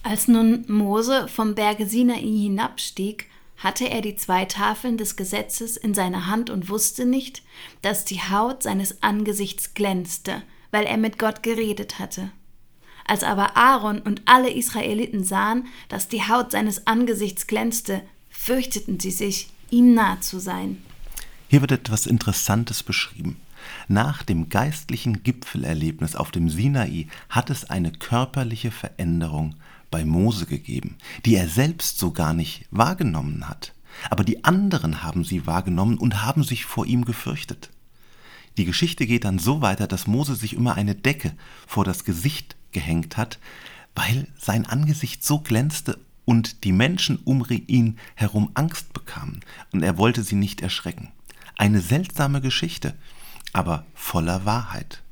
Als 0.08 0.26
nun 0.26 0.64
Mose 0.68 1.28
vom 1.28 1.54
Berge 1.54 1.86
Sinai 1.86 2.22
hinabstieg, 2.22 3.26
hatte 3.58 3.90
er 3.90 4.00
die 4.00 4.16
zwei 4.16 4.46
Tafeln 4.46 4.96
des 4.96 5.16
Gesetzes 5.16 5.76
in 5.76 5.92
seiner 5.92 6.28
Hand 6.28 6.48
und 6.48 6.70
wusste 6.70 7.04
nicht, 7.04 7.42
dass 7.82 8.06
die 8.06 8.22
Haut 8.22 8.62
seines 8.62 9.02
Angesichts 9.02 9.74
glänzte, 9.74 10.40
weil 10.70 10.86
er 10.86 10.96
mit 10.96 11.18
Gott 11.18 11.42
geredet 11.42 11.98
hatte. 11.98 12.30
Als 13.04 13.22
aber 13.22 13.58
Aaron 13.58 13.98
und 13.98 14.22
alle 14.24 14.48
Israeliten 14.48 15.24
sahen, 15.24 15.66
dass 15.90 16.08
die 16.08 16.26
Haut 16.26 16.52
seines 16.52 16.86
Angesichts 16.86 17.46
glänzte, 17.46 18.00
fürchteten 18.30 18.98
sie 18.98 19.10
sich, 19.10 19.50
ihm 19.68 19.92
nahe 19.92 20.20
zu 20.20 20.38
sein. 20.38 20.82
Hier 21.48 21.60
wird 21.60 21.72
etwas 21.72 22.06
Interessantes 22.06 22.82
beschrieben. 22.82 23.36
Nach 23.88 24.22
dem 24.22 24.48
geistlichen 24.48 25.22
Gipfelerlebnis 25.22 26.16
auf 26.16 26.30
dem 26.30 26.48
Sinai 26.48 27.08
hat 27.28 27.50
es 27.50 27.68
eine 27.68 27.92
körperliche 27.92 28.70
Veränderung 28.70 29.54
bei 29.90 30.04
Mose 30.04 30.46
gegeben, 30.46 30.96
die 31.24 31.34
er 31.34 31.48
selbst 31.48 31.98
so 31.98 32.12
gar 32.12 32.34
nicht 32.34 32.66
wahrgenommen 32.70 33.48
hat. 33.48 33.74
Aber 34.10 34.24
die 34.24 34.44
anderen 34.44 35.02
haben 35.02 35.24
sie 35.24 35.46
wahrgenommen 35.46 35.98
und 35.98 36.22
haben 36.22 36.44
sich 36.44 36.64
vor 36.64 36.86
ihm 36.86 37.04
gefürchtet. 37.04 37.70
Die 38.56 38.64
Geschichte 38.64 39.06
geht 39.06 39.24
dann 39.24 39.38
so 39.38 39.60
weiter, 39.60 39.86
dass 39.86 40.06
Mose 40.06 40.34
sich 40.34 40.54
immer 40.54 40.74
eine 40.74 40.94
Decke 40.94 41.32
vor 41.66 41.84
das 41.84 42.04
Gesicht 42.04 42.56
gehängt 42.72 43.16
hat, 43.16 43.38
weil 43.94 44.28
sein 44.38 44.66
Angesicht 44.66 45.24
so 45.24 45.40
glänzte 45.40 45.98
und 46.24 46.64
die 46.64 46.72
Menschen 46.72 47.18
um 47.24 47.44
ihn 47.48 47.98
herum 48.14 48.50
Angst 48.54 48.92
bekamen 48.92 49.40
und 49.72 49.82
er 49.82 49.96
wollte 49.96 50.22
sie 50.22 50.34
nicht 50.34 50.60
erschrecken. 50.60 51.08
Eine 51.56 51.80
seltsame 51.80 52.40
Geschichte, 52.40 52.94
aber 53.52 53.86
voller 53.94 54.44
Wahrheit. 54.44 55.02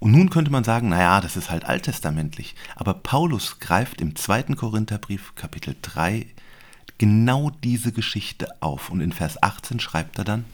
Und 0.00 0.12
nun 0.12 0.30
könnte 0.30 0.50
man 0.50 0.64
sagen, 0.64 0.88
naja, 0.88 1.20
das 1.20 1.36
ist 1.36 1.50
halt 1.50 1.64
alttestamentlich. 1.64 2.54
Aber 2.76 2.94
Paulus 2.94 3.58
greift 3.58 4.00
im 4.00 4.14
zweiten 4.14 4.56
Korintherbrief, 4.56 5.34
Kapitel 5.34 5.74
3, 5.82 6.26
genau 6.98 7.50
diese 7.64 7.92
Geschichte 7.92 8.48
auf. 8.60 8.90
Und 8.90 9.00
in 9.00 9.12
Vers 9.12 9.42
18 9.42 9.80
schreibt 9.80 10.18
er 10.18 10.24
dann, 10.24 10.44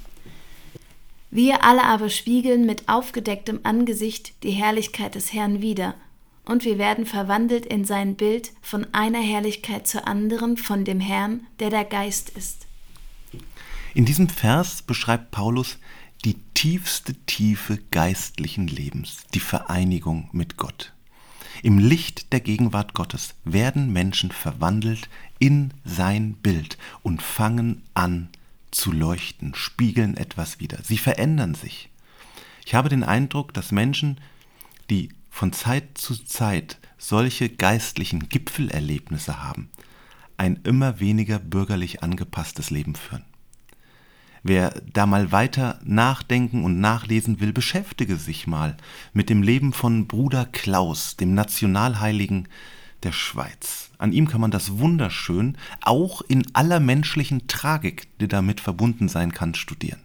Wir 1.31 1.63
alle 1.63 1.85
aber 1.85 2.09
spiegeln 2.09 2.65
mit 2.65 2.89
aufgedecktem 2.89 3.61
Angesicht 3.65 4.33
die 4.43 4.53
Herrlichkeit 4.53 5.15
des 5.15 5.33
Herrn 5.33 5.61
wider. 5.61 5.95
Und 6.47 6.65
wir 6.65 6.79
werden 6.79 7.07
verwandelt 7.07 7.67
in 7.67 7.85
sein 7.85 8.17
Bild 8.17 8.53
von 8.61 8.87
einer 8.93 9.21
Herrlichkeit 9.21 9.87
zur 9.87 10.07
anderen 10.07 10.57
von 10.57 10.85
dem 10.85 11.01
Herrn, 11.01 11.47
der 11.59 11.71
der 11.71 11.85
Geist 11.85 12.31
ist. 12.31 12.67
In 13.95 14.05
diesem 14.05 14.29
Vers 14.29 14.83
beschreibt 14.83 15.31
Paulus 15.31 15.79
die 16.25 16.37
tiefste 16.55 17.15
Tiefe 17.27 17.79
geistlichen 17.91 18.67
Lebens, 18.67 19.25
die 19.35 19.41
Vereinigung 19.41 20.29
mit 20.33 20.57
Gott. 20.57 20.93
Im 21.63 21.79
Licht 21.79 22.33
der 22.33 22.41
Gegenwart 22.41 22.95
Gottes 22.95 23.35
werden 23.45 23.93
Menschen 23.93 24.31
verwandelt 24.31 25.09
in 25.39 25.73
sein 25.85 26.35
Bild 26.35 26.79
und 27.03 27.23
fangen 27.23 27.83
an 27.93 28.29
zu 28.71 28.91
leuchten, 28.91 29.55
spiegeln 29.55 30.17
etwas 30.17 30.61
wieder. 30.61 30.79
Sie 30.83 30.99
verändern 30.99 31.55
sich. 31.55 31.91
Ich 32.65 32.75
habe 32.75 32.89
den 32.89 33.05
Eindruck, 33.05 33.53
dass 33.55 33.71
Menschen, 33.71 34.19
die 34.91 35.11
von 35.31 35.53
Zeit 35.53 35.99
zu 35.99 36.17
Zeit 36.17 36.79
solche 36.97 37.51
geistlichen 37.51 38.29
Gipfelerlebnisse 38.29 39.43
haben, 39.43 39.69
ein 40.39 40.61
immer 40.65 41.01
weniger 41.01 41.39
bürgerlich 41.39 42.03
angepasstes 42.03 42.71
Leben 42.71 42.95
führen. 42.95 43.25
Wer 44.47 44.83
da 44.93 45.07
mal 45.07 45.33
weiter 45.33 45.81
nachdenken 45.85 46.65
und 46.65 46.79
nachlesen 46.79 47.41
will, 47.41 47.55
beschäftige 47.55 48.17
sich 48.17 48.47
mal 48.47 48.77
mit 49.15 49.31
dem 49.31 49.43
Leben 49.43 49.73
von 49.73 50.07
Bruder 50.07 50.45
Klaus, 50.45 51.17
dem 51.17 51.33
Nationalheiligen 51.33 52.47
der 53.05 53.13
Schweiz. 53.13 53.91
An 53.97 54.13
ihm 54.13 54.29
kann 54.29 54.43
man 54.43 54.51
das 54.51 54.79
wunderschön, 54.79 55.57
auch 55.81 56.21
in 56.21 56.45
aller 56.55 56.79
menschlichen 56.79 57.47
Tragik, 57.49 58.07
die 58.19 58.29
damit 58.29 58.61
verbunden 58.61 59.09
sein 59.09 59.33
kann, 59.33 59.55
studieren. 59.55 60.01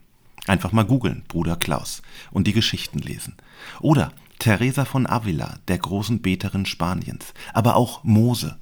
Einfach 0.47 0.71
mal 0.71 0.85
googeln, 0.85 1.23
Bruder 1.27 1.57
Klaus, 1.57 2.01
und 2.31 2.47
die 2.47 2.53
Geschichten 2.53 2.99
lesen. 2.99 3.35
Oder 3.81 4.13
Teresa 4.39 4.85
von 4.85 5.05
Avila, 5.05 5.59
der 5.67 5.79
großen 5.79 6.21
Beterin 6.21 6.65
Spaniens, 6.65 7.33
aber 7.53 7.75
auch 7.75 8.05
Mose, 8.05 8.57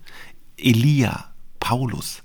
Elia, 0.58 1.26
Paulus, 1.60 2.24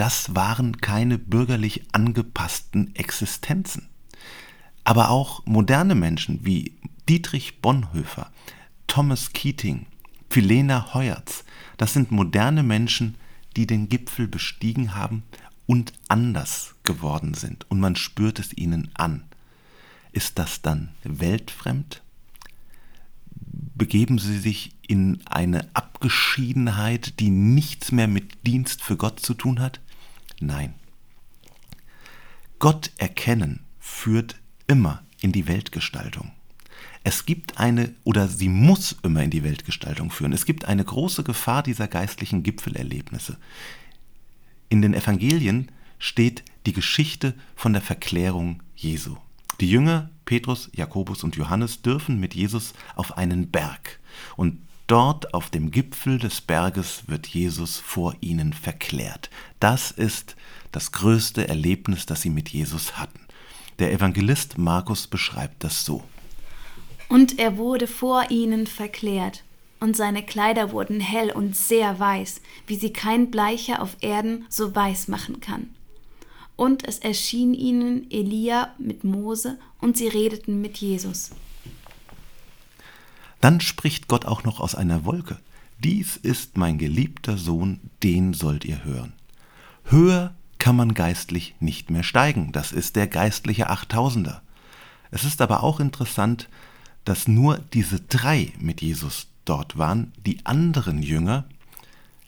das 0.00 0.34
waren 0.34 0.78
keine 0.78 1.18
bürgerlich 1.18 1.82
angepassten 1.92 2.96
Existenzen. 2.96 3.90
Aber 4.82 5.10
auch 5.10 5.44
moderne 5.44 5.94
Menschen 5.94 6.42
wie 6.42 6.78
Dietrich 7.06 7.60
Bonhoeffer, 7.60 8.32
Thomas 8.86 9.34
Keating, 9.34 9.84
Philena 10.30 10.94
Heuertz, 10.94 11.44
das 11.76 11.92
sind 11.92 12.12
moderne 12.12 12.62
Menschen, 12.62 13.16
die 13.58 13.66
den 13.66 13.90
Gipfel 13.90 14.26
bestiegen 14.26 14.94
haben 14.94 15.22
und 15.66 15.92
anders 16.08 16.74
geworden 16.84 17.34
sind. 17.34 17.70
Und 17.70 17.78
man 17.78 17.94
spürt 17.94 18.38
es 18.38 18.56
ihnen 18.56 18.88
an. 18.94 19.24
Ist 20.12 20.38
das 20.38 20.62
dann 20.62 20.88
weltfremd? 21.04 22.00
Begeben 23.74 24.18
sie 24.18 24.38
sich 24.38 24.72
in 24.88 25.20
eine 25.26 25.68
Abgeschiedenheit, 25.74 27.20
die 27.20 27.28
nichts 27.28 27.92
mehr 27.92 28.08
mit 28.08 28.46
Dienst 28.46 28.80
für 28.80 28.96
Gott 28.96 29.20
zu 29.20 29.34
tun 29.34 29.60
hat? 29.60 29.78
Nein. 30.40 30.74
Gott 32.58 32.90
erkennen 32.98 33.60
führt 33.78 34.36
immer 34.66 35.02
in 35.20 35.32
die 35.32 35.46
Weltgestaltung. 35.46 36.32
Es 37.04 37.24
gibt 37.24 37.58
eine, 37.58 37.94
oder 38.04 38.28
sie 38.28 38.48
muss 38.48 38.96
immer 39.02 39.22
in 39.22 39.30
die 39.30 39.44
Weltgestaltung 39.44 40.10
führen. 40.10 40.32
Es 40.32 40.44
gibt 40.44 40.66
eine 40.66 40.84
große 40.84 41.22
Gefahr 41.24 41.62
dieser 41.62 41.88
geistlichen 41.88 42.42
Gipfelerlebnisse. 42.42 43.38
In 44.68 44.82
den 44.82 44.94
Evangelien 44.94 45.70
steht 45.98 46.44
die 46.66 46.72
Geschichte 46.72 47.34
von 47.54 47.72
der 47.72 47.82
Verklärung 47.82 48.62
Jesu. 48.74 49.16
Die 49.60 49.70
Jünger 49.70 50.10
Petrus, 50.30 50.70
Jakobus 50.72 51.24
und 51.24 51.36
Johannes 51.36 51.82
dürfen 51.82 52.20
mit 52.20 52.34
Jesus 52.34 52.72
auf 52.94 53.18
einen 53.18 53.50
Berg. 53.50 53.98
Und 54.36 54.62
Dort 54.90 55.34
auf 55.34 55.50
dem 55.50 55.70
Gipfel 55.70 56.18
des 56.18 56.40
Berges 56.40 57.04
wird 57.06 57.28
Jesus 57.28 57.76
vor 57.76 58.16
ihnen 58.18 58.52
verklärt. 58.52 59.30
Das 59.60 59.92
ist 59.92 60.34
das 60.72 60.90
größte 60.90 61.46
Erlebnis, 61.46 62.06
das 62.06 62.22
sie 62.22 62.30
mit 62.30 62.48
Jesus 62.48 62.98
hatten. 62.98 63.20
Der 63.78 63.92
Evangelist 63.92 64.58
Markus 64.58 65.06
beschreibt 65.06 65.62
das 65.62 65.84
so. 65.84 66.02
Und 67.08 67.38
er 67.38 67.56
wurde 67.56 67.86
vor 67.86 68.32
ihnen 68.32 68.66
verklärt, 68.66 69.44
und 69.78 69.96
seine 69.96 70.24
Kleider 70.24 70.72
wurden 70.72 70.98
hell 70.98 71.30
und 71.30 71.54
sehr 71.54 72.00
weiß, 72.00 72.40
wie 72.66 72.74
sie 72.74 72.92
kein 72.92 73.30
Bleicher 73.30 73.82
auf 73.82 73.96
Erden 74.00 74.44
so 74.48 74.74
weiß 74.74 75.06
machen 75.06 75.40
kann. 75.40 75.70
Und 76.56 76.82
es 76.82 76.98
erschien 76.98 77.54
ihnen 77.54 78.10
Elia 78.10 78.74
mit 78.76 79.04
Mose, 79.04 79.56
und 79.80 79.96
sie 79.96 80.08
redeten 80.08 80.60
mit 80.60 80.78
Jesus. 80.78 81.30
Dann 83.40 83.60
spricht 83.60 84.08
Gott 84.08 84.26
auch 84.26 84.44
noch 84.44 84.60
aus 84.60 84.74
einer 84.74 85.04
Wolke. 85.04 85.38
dies 85.82 86.16
ist 86.16 86.58
mein 86.58 86.76
geliebter 86.76 87.38
Sohn, 87.38 87.80
den 88.02 88.34
sollt 88.34 88.66
ihr 88.66 88.84
hören. 88.84 89.14
Höher 89.84 90.34
kann 90.58 90.76
man 90.76 90.92
geistlich 90.92 91.54
nicht 91.58 91.90
mehr 91.90 92.02
steigen, 92.02 92.52
das 92.52 92.70
ist 92.70 92.96
der 92.96 93.06
geistliche 93.06 93.70
Achttausender. 93.70 94.42
Es 95.10 95.24
ist 95.24 95.40
aber 95.40 95.62
auch 95.62 95.80
interessant, 95.80 96.48
dass 97.04 97.26
nur 97.26 97.58
diese 97.72 98.00
drei 98.00 98.52
mit 98.60 98.82
Jesus 98.82 99.26
dort 99.46 99.78
waren, 99.78 100.12
die 100.26 100.44
anderen 100.44 101.02
Jünger 101.02 101.46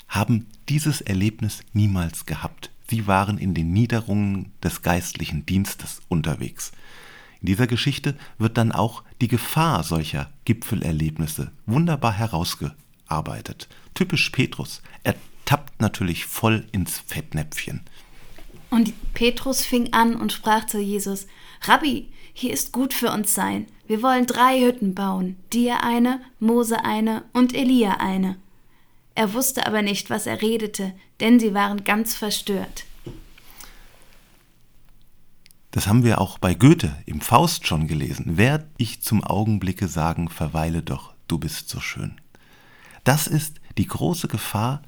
haben 0.08 0.46
dieses 0.68 1.00
Erlebnis 1.00 1.62
niemals 1.72 2.26
gehabt. 2.26 2.70
Sie 2.88 3.06
waren 3.06 3.38
in 3.38 3.54
den 3.54 3.72
Niederungen 3.72 4.52
des 4.62 4.82
geistlichen 4.82 5.46
Dienstes 5.46 6.00
unterwegs. 6.08 6.72
In 7.40 7.46
dieser 7.46 7.66
Geschichte 7.66 8.16
wird 8.38 8.56
dann 8.56 8.72
auch 8.72 9.02
die 9.22 9.28
Gefahr 9.28 9.84
solcher 9.84 10.32
Gipfelerlebnisse 10.44 11.52
wunderbar 11.64 12.12
herausgearbeitet. 12.12 13.68
Typisch 13.94 14.30
Petrus. 14.30 14.82
Er 15.04 15.14
tappt 15.44 15.80
natürlich 15.80 16.26
voll 16.26 16.66
ins 16.72 16.98
Fettnäpfchen. 16.98 17.82
Und 18.70 18.92
Petrus 19.14 19.64
fing 19.64 19.92
an 19.92 20.16
und 20.16 20.32
sprach 20.32 20.66
zu 20.66 20.80
Jesus: 20.80 21.28
Rabbi, 21.62 22.08
hier 22.32 22.52
ist 22.52 22.72
gut 22.72 22.92
für 22.92 23.12
uns 23.12 23.32
sein. 23.32 23.66
Wir 23.86 24.02
wollen 24.02 24.26
drei 24.26 24.60
Hütten 24.60 24.96
bauen: 24.96 25.36
dir 25.52 25.84
eine, 25.84 26.20
Mose 26.40 26.84
eine 26.84 27.22
und 27.32 27.54
Elia 27.54 27.98
eine. 27.98 28.36
Er 29.14 29.34
wusste 29.34 29.66
aber 29.68 29.82
nicht, 29.82 30.10
was 30.10 30.26
er 30.26 30.42
redete, 30.42 30.94
denn 31.20 31.38
sie 31.38 31.54
waren 31.54 31.84
ganz 31.84 32.16
verstört. 32.16 32.86
Das 35.72 35.86
haben 35.86 36.04
wir 36.04 36.20
auch 36.20 36.38
bei 36.38 36.52
Goethe 36.54 36.94
im 37.06 37.22
Faust 37.22 37.66
schon 37.66 37.88
gelesen. 37.88 38.36
Werd 38.36 38.66
ich 38.76 39.02
zum 39.02 39.24
Augenblicke 39.24 39.88
sagen, 39.88 40.28
verweile 40.28 40.82
doch, 40.82 41.14
du 41.28 41.38
bist 41.38 41.70
so 41.70 41.80
schön. 41.80 42.20
Das 43.04 43.26
ist 43.26 43.58
die 43.78 43.86
große 43.86 44.28
Gefahr 44.28 44.82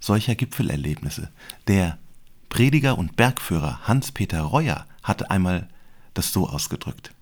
solcher 0.00 0.34
Gipfelerlebnisse. 0.34 1.30
Der 1.68 1.98
Prediger 2.48 2.96
und 2.96 3.16
Bergführer 3.16 3.86
Hans-Peter 3.86 4.40
Reuer 4.40 4.86
hatte 5.02 5.30
einmal 5.30 5.68
das 6.14 6.32
so 6.32 6.48
ausgedrückt. 6.48 7.14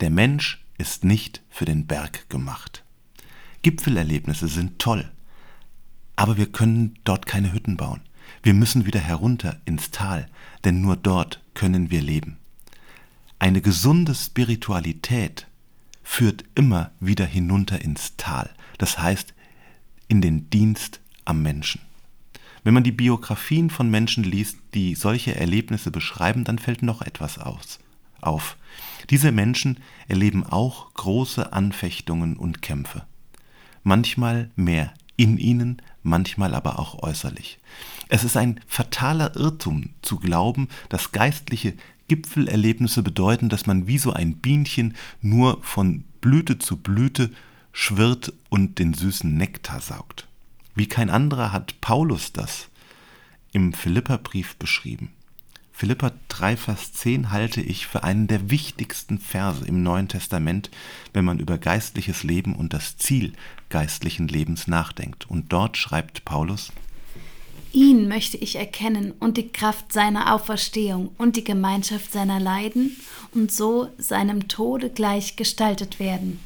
Der 0.00 0.08
Mensch 0.08 0.64
ist 0.78 1.04
nicht 1.04 1.42
für 1.50 1.66
den 1.66 1.86
Berg 1.86 2.28
gemacht. 2.30 2.84
Gipfelerlebnisse 3.60 4.48
sind 4.48 4.78
toll, 4.78 5.12
aber 6.16 6.38
wir 6.38 6.50
können 6.50 6.98
dort 7.04 7.26
keine 7.26 7.52
Hütten 7.52 7.76
bauen. 7.76 8.00
Wir 8.42 8.54
müssen 8.54 8.86
wieder 8.86 8.98
herunter 8.98 9.60
ins 9.66 9.90
Tal, 9.90 10.26
denn 10.64 10.80
nur 10.80 10.96
dort 10.96 11.42
können 11.52 11.90
wir 11.90 12.00
leben. 12.00 12.38
Eine 13.42 13.60
gesunde 13.60 14.14
Spiritualität 14.14 15.48
führt 16.04 16.44
immer 16.54 16.92
wieder 17.00 17.26
hinunter 17.26 17.80
ins 17.80 18.16
Tal, 18.16 18.48
das 18.78 19.00
heißt 19.00 19.34
in 20.06 20.20
den 20.20 20.48
Dienst 20.48 21.00
am 21.24 21.42
Menschen. 21.42 21.80
Wenn 22.62 22.72
man 22.72 22.84
die 22.84 22.92
Biografien 22.92 23.68
von 23.68 23.90
Menschen 23.90 24.22
liest, 24.22 24.58
die 24.74 24.94
solche 24.94 25.34
Erlebnisse 25.34 25.90
beschreiben, 25.90 26.44
dann 26.44 26.60
fällt 26.60 26.82
noch 26.84 27.02
etwas 27.02 27.38
aus, 27.38 27.80
auf. 28.20 28.56
Diese 29.10 29.32
Menschen 29.32 29.80
erleben 30.06 30.46
auch 30.46 30.94
große 30.94 31.52
Anfechtungen 31.52 32.36
und 32.36 32.62
Kämpfe. 32.62 33.06
Manchmal 33.82 34.52
mehr 34.54 34.94
in 35.16 35.36
ihnen, 35.36 35.82
manchmal 36.04 36.54
aber 36.54 36.78
auch 36.78 37.02
äußerlich. 37.02 37.58
Es 38.08 38.22
ist 38.22 38.36
ein 38.36 38.60
fataler 38.68 39.34
Irrtum 39.34 39.90
zu 40.00 40.20
glauben, 40.20 40.68
dass 40.90 41.10
geistliche 41.10 41.74
Gipfelerlebnisse 42.12 43.02
bedeuten, 43.02 43.48
dass 43.48 43.66
man 43.66 43.86
wie 43.86 43.96
so 43.96 44.12
ein 44.12 44.34
Bienchen 44.34 44.94
nur 45.22 45.62
von 45.62 46.04
Blüte 46.20 46.58
zu 46.58 46.76
Blüte 46.76 47.30
schwirrt 47.72 48.34
und 48.50 48.78
den 48.78 48.92
süßen 48.92 49.34
Nektar 49.34 49.80
saugt. 49.80 50.28
Wie 50.74 50.86
kein 50.86 51.08
anderer 51.08 51.52
hat 51.52 51.80
Paulus 51.80 52.30
das 52.34 52.68
im 53.52 53.72
Philipperbrief 53.72 54.56
beschrieben. 54.56 55.08
Philippa 55.72 56.12
3, 56.28 56.58
Vers 56.58 56.92
10 56.92 57.30
halte 57.30 57.62
ich 57.62 57.86
für 57.86 58.04
einen 58.04 58.26
der 58.26 58.50
wichtigsten 58.50 59.18
Verse 59.18 59.64
im 59.64 59.82
Neuen 59.82 60.08
Testament, 60.08 60.70
wenn 61.14 61.24
man 61.24 61.38
über 61.38 61.56
geistliches 61.56 62.24
Leben 62.24 62.54
und 62.54 62.74
das 62.74 62.98
Ziel 62.98 63.32
geistlichen 63.70 64.28
Lebens 64.28 64.66
nachdenkt. 64.66 65.30
Und 65.30 65.50
dort 65.50 65.78
schreibt 65.78 66.26
Paulus, 66.26 66.72
Ihn 67.72 68.06
möchte 68.06 68.36
ich 68.36 68.56
erkennen 68.56 69.12
und 69.18 69.38
die 69.38 69.48
Kraft 69.48 69.92
seiner 69.92 70.34
Auferstehung 70.34 71.10
und 71.16 71.36
die 71.36 71.44
Gemeinschaft 71.44 72.12
seiner 72.12 72.38
Leiden 72.38 72.96
und 73.32 73.50
so 73.50 73.88
seinem 73.96 74.48
Tode 74.48 74.90
gleich 74.90 75.36
gestaltet 75.36 75.98
werden. 75.98 76.38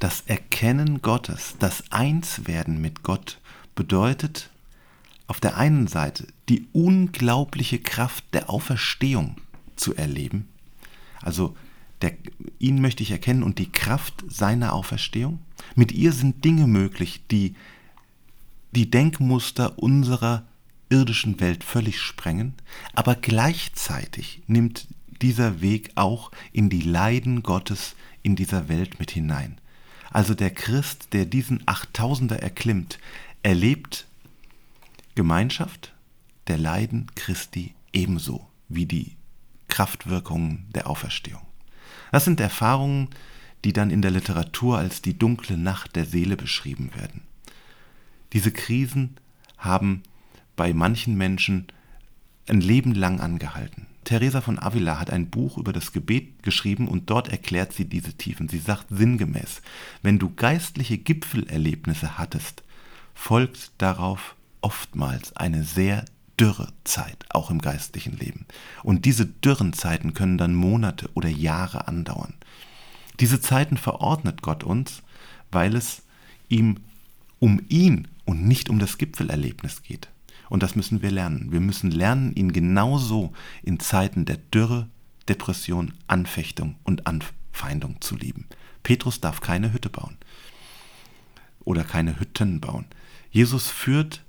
Das 0.00 0.22
Erkennen 0.26 1.00
Gottes, 1.02 1.54
das 1.58 1.84
Einswerden 1.90 2.80
mit 2.80 3.02
Gott 3.02 3.38
bedeutet 3.74 4.50
auf 5.28 5.40
der 5.40 5.56
einen 5.56 5.86
Seite 5.86 6.26
die 6.48 6.66
unglaubliche 6.72 7.78
Kraft 7.78 8.24
der 8.32 8.50
Auferstehung 8.50 9.36
zu 9.76 9.94
erleben, 9.94 10.48
also 11.20 11.56
der, 12.02 12.14
ihn 12.58 12.80
möchte 12.80 13.02
ich 13.02 13.10
erkennen 13.10 13.42
und 13.42 13.58
die 13.58 13.70
Kraft 13.70 14.24
seiner 14.28 14.72
Auferstehung. 14.72 15.40
Mit 15.74 15.92
ihr 15.92 16.12
sind 16.12 16.44
Dinge 16.44 16.66
möglich, 16.66 17.22
die 17.30 17.54
die 18.72 18.90
Denkmuster 18.90 19.78
unserer 19.78 20.44
irdischen 20.90 21.40
Welt 21.40 21.64
völlig 21.64 22.00
sprengen, 22.00 22.54
aber 22.94 23.14
gleichzeitig 23.14 24.42
nimmt 24.46 24.86
dieser 25.20 25.60
Weg 25.60 25.90
auch 25.94 26.30
in 26.52 26.70
die 26.70 26.80
Leiden 26.80 27.42
Gottes 27.42 27.94
in 28.22 28.36
dieser 28.36 28.68
Welt 28.68 28.98
mit 28.98 29.10
hinein. 29.10 29.58
Also 30.10 30.34
der 30.34 30.50
Christ, 30.50 31.08
der 31.12 31.26
diesen 31.26 31.62
Achttausender 31.66 32.42
erklimmt, 32.42 32.98
erlebt 33.42 34.06
Gemeinschaft 35.14 35.92
der 36.46 36.58
Leiden 36.58 37.10
Christi 37.14 37.74
ebenso 37.92 38.46
wie 38.68 38.86
die 38.86 39.16
Kraftwirkungen 39.68 40.66
der 40.74 40.88
Auferstehung. 40.88 41.42
Das 42.12 42.24
sind 42.24 42.40
Erfahrungen, 42.40 43.08
die 43.64 43.72
dann 43.72 43.90
in 43.90 44.02
der 44.02 44.10
Literatur 44.10 44.78
als 44.78 45.02
die 45.02 45.18
dunkle 45.18 45.58
Nacht 45.58 45.96
der 45.96 46.06
Seele 46.06 46.36
beschrieben 46.36 46.90
werden. 46.94 47.27
Diese 48.32 48.52
Krisen 48.52 49.16
haben 49.56 50.02
bei 50.56 50.72
manchen 50.72 51.16
Menschen 51.16 51.66
ein 52.48 52.60
Leben 52.60 52.94
lang 52.94 53.20
angehalten. 53.20 53.86
Teresa 54.04 54.40
von 54.40 54.58
Avila 54.58 54.98
hat 54.98 55.10
ein 55.10 55.28
Buch 55.28 55.58
über 55.58 55.72
das 55.72 55.92
Gebet 55.92 56.42
geschrieben 56.42 56.88
und 56.88 57.10
dort 57.10 57.28
erklärt 57.28 57.74
sie 57.74 57.84
diese 57.84 58.14
Tiefen. 58.14 58.48
Sie 58.48 58.58
sagt 58.58 58.86
sinngemäß, 58.88 59.60
wenn 60.02 60.18
du 60.18 60.34
geistliche 60.34 60.96
Gipfelerlebnisse 60.96 62.16
hattest, 62.16 62.62
folgt 63.14 63.72
darauf 63.76 64.34
oftmals 64.62 65.36
eine 65.36 65.62
sehr 65.62 66.06
dürre 66.40 66.72
Zeit, 66.84 67.26
auch 67.30 67.50
im 67.50 67.60
geistlichen 67.60 68.16
Leben. 68.16 68.46
Und 68.82 69.04
diese 69.04 69.26
dürren 69.26 69.72
Zeiten 69.72 70.14
können 70.14 70.38
dann 70.38 70.54
Monate 70.54 71.10
oder 71.14 71.28
Jahre 71.28 71.86
andauern. 71.86 72.34
Diese 73.20 73.40
Zeiten 73.40 73.76
verordnet 73.76 74.42
Gott 74.42 74.64
uns, 74.64 75.02
weil 75.50 75.74
es 75.74 76.02
ihm 76.48 76.78
um 77.40 77.60
ihn 77.68 78.08
und 78.28 78.46
nicht 78.46 78.68
um 78.68 78.78
das 78.78 78.98
Gipfelerlebnis 78.98 79.82
geht. 79.82 80.10
Und 80.50 80.62
das 80.62 80.76
müssen 80.76 81.00
wir 81.00 81.10
lernen. 81.10 81.50
Wir 81.50 81.60
müssen 81.60 81.90
lernen, 81.90 82.34
ihn 82.34 82.52
genauso 82.52 83.32
in 83.62 83.80
Zeiten 83.80 84.26
der 84.26 84.36
Dürre, 84.36 84.86
Depression, 85.30 85.94
Anfechtung 86.08 86.76
und 86.84 87.06
Anfeindung 87.06 88.02
zu 88.02 88.16
lieben. 88.16 88.46
Petrus 88.82 89.22
darf 89.22 89.40
keine 89.40 89.72
Hütte 89.72 89.88
bauen 89.88 90.18
oder 91.64 91.84
keine 91.84 92.20
Hütten 92.20 92.60
bauen. 92.60 92.84
Jesus 93.30 93.70
führt 93.70 94.22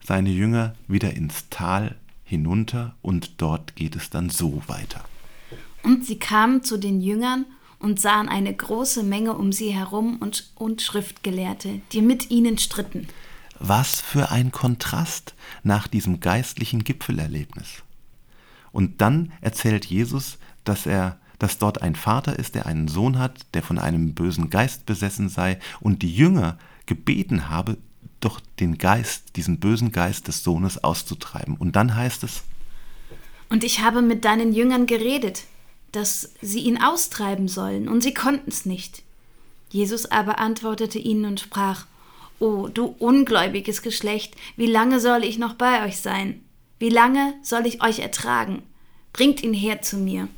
seine 0.00 0.30
Jünger 0.30 0.76
wieder 0.86 1.14
ins 1.14 1.48
Tal 1.50 1.96
hinunter 2.22 2.94
und 3.02 3.42
dort 3.42 3.74
geht 3.74 3.96
es 3.96 4.10
dann 4.10 4.30
so 4.30 4.62
weiter. 4.68 5.04
Und 5.82 6.06
sie 6.06 6.20
kamen 6.20 6.62
zu 6.62 6.76
den 6.76 7.00
Jüngern 7.00 7.46
und 7.78 8.00
sahen 8.00 8.28
eine 8.28 8.54
große 8.54 9.02
Menge 9.02 9.34
um 9.34 9.52
sie 9.52 9.70
herum 9.70 10.16
und, 10.20 10.50
und 10.54 10.82
Schriftgelehrte, 10.82 11.80
die 11.92 12.02
mit 12.02 12.30
ihnen 12.30 12.58
stritten. 12.58 13.08
Was 13.58 14.00
für 14.00 14.30
ein 14.30 14.52
Kontrast 14.52 15.34
nach 15.62 15.88
diesem 15.88 16.20
geistlichen 16.20 16.84
Gipfelerlebnis. 16.84 17.82
Und 18.72 19.00
dann 19.00 19.32
erzählt 19.40 19.86
Jesus, 19.86 20.38
dass 20.64 20.86
er 20.86 21.18
dass 21.38 21.58
dort 21.58 21.82
ein 21.82 21.94
Vater 21.94 22.38
ist, 22.38 22.54
der 22.54 22.66
einen 22.66 22.88
Sohn 22.88 23.18
hat, 23.18 23.46
der 23.54 23.62
von 23.62 23.78
einem 23.78 24.14
bösen 24.14 24.50
Geist 24.50 24.86
besessen 24.86 25.28
sei, 25.28 25.58
und 25.80 26.02
die 26.02 26.12
Jünger 26.12 26.58
gebeten 26.86 27.48
habe, 27.48 27.78
doch 28.20 28.40
den 28.58 28.78
Geist, 28.78 29.36
diesen 29.36 29.60
bösen 29.60 29.92
Geist 29.92 30.26
des 30.26 30.42
Sohnes 30.42 30.82
auszutreiben. 30.82 31.54
Und 31.56 31.76
dann 31.76 31.94
heißt 31.94 32.24
es, 32.24 32.42
Und 33.48 33.62
ich 33.62 33.80
habe 33.80 34.02
mit 34.02 34.24
deinen 34.24 34.52
Jüngern 34.52 34.86
geredet, 34.86 35.44
dass 35.92 36.32
sie 36.42 36.60
ihn 36.60 36.80
austreiben 36.80 37.48
sollen, 37.48 37.88
und 37.88 38.02
sie 38.02 38.14
konnten 38.14 38.50
es 38.50 38.66
nicht. 38.66 39.02
Jesus 39.70 40.06
aber 40.06 40.38
antwortete 40.38 40.98
ihnen 40.98 41.24
und 41.24 41.40
sprach, 41.40 41.86
O 42.38 42.68
du 42.68 42.94
ungläubiges 42.98 43.82
Geschlecht, 43.82 44.36
wie 44.56 44.66
lange 44.66 45.00
soll 45.00 45.24
ich 45.24 45.38
noch 45.38 45.54
bei 45.54 45.84
euch 45.84 45.98
sein? 45.98 46.40
Wie 46.78 46.88
lange 46.88 47.34
soll 47.42 47.66
ich 47.66 47.82
euch 47.82 47.98
ertragen? 47.98 48.62
Bringt 49.12 49.42
ihn 49.42 49.54
her 49.54 49.82
zu 49.82 49.96
mir. 49.96 50.28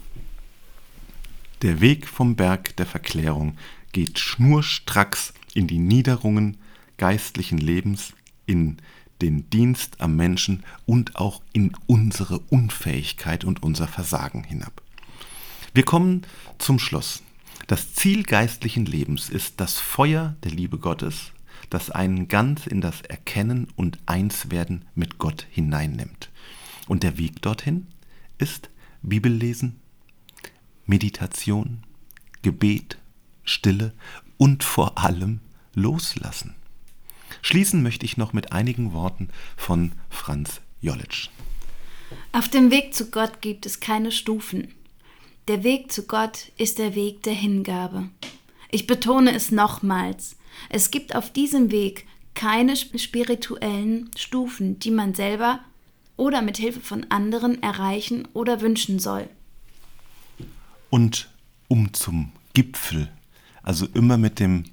Der 1.63 1.83
Weg 1.83 2.09
vom 2.09 2.37
Berg 2.37 2.75
der 2.77 2.87
Verklärung 2.87 3.59
geht 3.93 4.19
schnurstracks 4.19 5.35
in 5.53 5.67
die 5.67 5.79
Niederungen 5.79 6.57
geistlichen 6.97 7.59
Lebens 7.59 8.15
in 8.47 8.79
den 9.21 9.51
Dienst 9.51 10.01
am 10.01 10.17
Menschen 10.17 10.65
und 10.87 11.17
auch 11.17 11.43
in 11.53 11.73
unsere 11.87 12.39
Unfähigkeit 12.39 13.45
und 13.45 13.63
unser 13.63 13.87
Versagen 13.87 14.45
hinab. 14.45 14.81
Wir 15.73 15.85
kommen 15.85 16.23
zum 16.59 16.81
Schluss. 16.81 17.23
Das 17.69 17.95
Ziel 17.95 18.25
geistlichen 18.25 18.87
Lebens 18.87 19.29
ist 19.29 19.61
das 19.61 19.79
Feuer 19.79 20.35
der 20.43 20.51
Liebe 20.51 20.79
Gottes, 20.79 21.31
das 21.69 21.91
einen 21.91 22.27
ganz 22.27 22.67
in 22.67 22.81
das 22.81 23.03
Erkennen 23.03 23.69
und 23.77 23.99
Einswerden 24.07 24.85
mit 24.97 25.19
Gott 25.19 25.47
hineinnimmt. 25.49 26.31
Und 26.89 27.05
der 27.05 27.19
Weg 27.19 27.41
dorthin 27.43 27.87
ist 28.39 28.69
Bibellesen, 29.03 29.79
Meditation, 30.87 31.85
Gebet, 32.43 32.99
Stille 33.45 33.93
und 34.39 34.65
vor 34.65 34.99
allem 34.99 35.39
Loslassen. 35.75 36.57
Schließen 37.43 37.81
möchte 37.85 38.05
ich 38.05 38.17
noch 38.17 38.33
mit 38.33 38.51
einigen 38.51 38.93
Worten 38.93 39.29
von 39.57 39.93
Franz 40.09 40.61
Jolitsch. 40.81 41.29
Auf 42.33 42.49
dem 42.49 42.73
Weg 42.73 42.93
zu 42.93 43.13
Gott 43.13 43.41
gibt 43.41 43.67
es 43.67 43.79
keine 43.79 44.11
Stufen. 44.11 44.75
Der 45.49 45.65
Weg 45.65 45.91
zu 45.91 46.07
Gott 46.07 46.53
ist 46.57 46.79
der 46.79 46.95
Weg 46.95 47.23
der 47.23 47.33
Hingabe. 47.33 48.09
Ich 48.71 48.87
betone 48.87 49.35
es 49.35 49.51
nochmals. 49.51 50.37
Es 50.69 50.91
gibt 50.91 51.15
auf 51.15 51.33
diesem 51.33 51.71
Weg 51.71 52.07
keine 52.35 52.77
spirituellen 52.77 54.11
Stufen, 54.17 54.79
die 54.79 54.91
man 54.91 55.15
selber 55.15 55.61
oder 56.17 56.43
mit 56.43 56.57
Hilfe 56.57 56.81
von 56.81 57.07
anderen 57.09 57.63
erreichen 57.63 58.29
oder 58.35 58.61
wünschen 58.61 58.99
soll. 58.99 59.29
Und 60.91 61.31
um 61.69 61.93
zum 61.93 62.33
Gipfel, 62.53 63.09
also 63.63 63.87
immer 63.95 64.19
mit 64.19 64.39
dem 64.39 64.65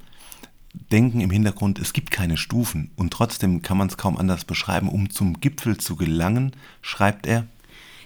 Denken 0.91 1.21
im 1.21 1.31
Hintergrund, 1.31 1.79
es 1.79 1.93
gibt 1.93 2.11
keine 2.11 2.37
Stufen 2.37 2.91
und 2.95 3.11
trotzdem 3.11 3.61
kann 3.61 3.77
man 3.77 3.87
es 3.87 3.97
kaum 3.97 4.17
anders 4.17 4.45
beschreiben. 4.45 4.89
Um 4.89 5.09
zum 5.09 5.39
Gipfel 5.39 5.77
zu 5.77 5.95
gelangen, 5.95 6.51
schreibt 6.81 7.25
er, 7.25 7.47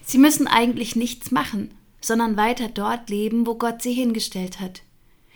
Sie 0.03 0.17
müssen 0.17 0.47
eigentlich 0.47 0.95
nichts 0.95 1.31
machen, 1.31 1.71
sondern 2.01 2.37
weiter 2.37 2.67
dort 2.67 3.09
leben, 3.09 3.47
wo 3.47 3.55
Gott 3.55 3.81
sie 3.81 3.93
hingestellt 3.93 4.59
hat. 4.59 4.81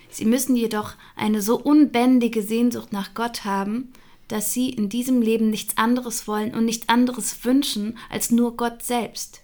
Sie 0.09 0.25
müssen 0.25 0.55
jedoch 0.55 0.93
eine 1.15 1.41
so 1.41 1.59
unbändige 1.59 2.41
Sehnsucht 2.41 2.91
nach 2.91 3.13
Gott 3.13 3.45
haben, 3.45 3.93
dass 4.27 4.53
sie 4.53 4.69
in 4.69 4.89
diesem 4.89 5.21
Leben 5.21 5.49
nichts 5.49 5.77
anderes 5.77 6.27
wollen 6.27 6.53
und 6.53 6.65
nichts 6.65 6.89
anderes 6.89 7.45
wünschen 7.45 7.97
als 8.09 8.31
nur 8.31 8.57
Gott 8.57 8.81
selbst. 8.83 9.41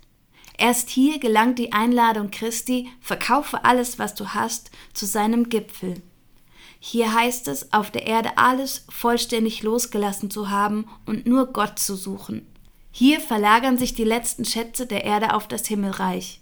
Erst 0.58 0.90
hier 0.90 1.20
gelangt 1.20 1.60
die 1.60 1.74
Einladung 1.74 2.32
Christi, 2.32 2.90
verkaufe 3.00 3.66
alles, 3.66 4.00
was 4.00 4.16
du 4.16 4.34
hast, 4.34 4.72
zu 4.94 5.06
seinem 5.06 5.50
Gipfel. 5.50 6.02
Hier 6.80 7.14
heißt 7.14 7.48
es, 7.48 7.74
auf 7.74 7.92
der 7.92 8.08
Erde 8.08 8.38
alles 8.38 8.86
vollständig 8.90 9.62
losgelassen 9.64 10.32
zu 10.32 10.50
haben 10.50 10.86
und 11.06 11.28
nur 11.28 11.54
Gott 11.54 11.80
zu 11.80 11.96
suchen. 11.96 12.46
Hier 12.92 13.20
verlagern 13.20 13.78
sich 13.78 13.94
die 13.94 14.04
letzten 14.04 14.46
Schätze 14.46 14.86
der 14.86 15.04
Erde 15.04 15.34
auf 15.34 15.48
das 15.48 15.68
Himmelreich. 15.68 16.41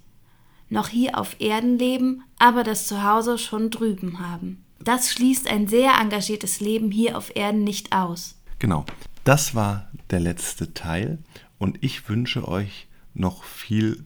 Noch 0.70 0.90
hier 0.90 1.18
auf 1.18 1.40
Erden 1.40 1.78
leben, 1.78 2.24
aber 2.38 2.64
das 2.64 2.88
Zuhause 2.88 3.38
schon 3.38 3.72
drüben 3.72 4.20
haben. 4.20 4.64
Das 4.80 5.12
schließt 5.12 5.50
ein 5.50 5.68
sehr 5.68 5.94
engagiertes 6.00 6.60
Leben 6.60 6.92
hier 6.92 7.18
auf 7.18 7.36
Erden 7.36 7.64
nicht 7.64 7.92
aus. 7.92 8.36
Genau, 8.60 8.86
das 9.24 9.56
war 9.56 9.90
der 10.10 10.20
letzte 10.20 10.74
Teil 10.74 11.20
und 11.58 11.78
ich 11.82 12.08
wünsche 12.08 12.48
euch 12.48 12.88
noch 13.14 13.44
viel, 13.44 14.06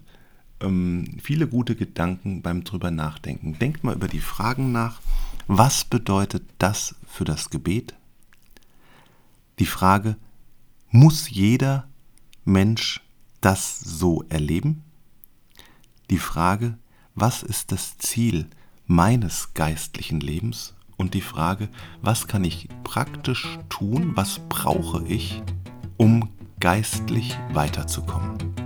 ähm, 0.62 1.18
viele 1.22 1.48
gute 1.48 1.76
Gedanken 1.76 2.42
beim 2.42 2.64
drüber 2.64 2.92
nachdenken. 2.92 3.60
Denkt 3.60 3.84
mal 3.84 3.96
über 3.96 4.08
die 4.08 4.20
Fragen 4.20 4.72
nach 4.72 5.02
was 5.48 5.84
bedeutet 5.84 6.44
das 6.58 6.96
für 7.06 7.26
das 7.26 7.50
Gebet? 7.50 7.94
Die 9.60 9.66
Frage, 9.66 10.16
muss 10.90 11.30
jeder 11.30 11.88
Mensch 12.46 13.02
das 13.42 13.80
so 13.80 14.24
erleben? 14.30 14.84
Die 16.10 16.18
Frage, 16.18 16.78
was 17.16 17.44
ist 17.44 17.72
das 17.72 17.98
Ziel 17.98 18.48
meines 18.86 19.54
geistlichen 19.54 20.20
Lebens? 20.20 20.76
Und 20.98 21.14
die 21.14 21.22
Frage, 21.22 21.70
was 22.02 22.28
kann 22.28 22.44
ich 22.44 22.70
praktisch 22.84 23.58
tun, 23.70 24.12
was 24.16 24.40
brauche 24.48 25.06
ich, 25.08 25.42
um 25.98 26.30
geistlich 26.60 27.38
weiterzukommen? 27.52 28.63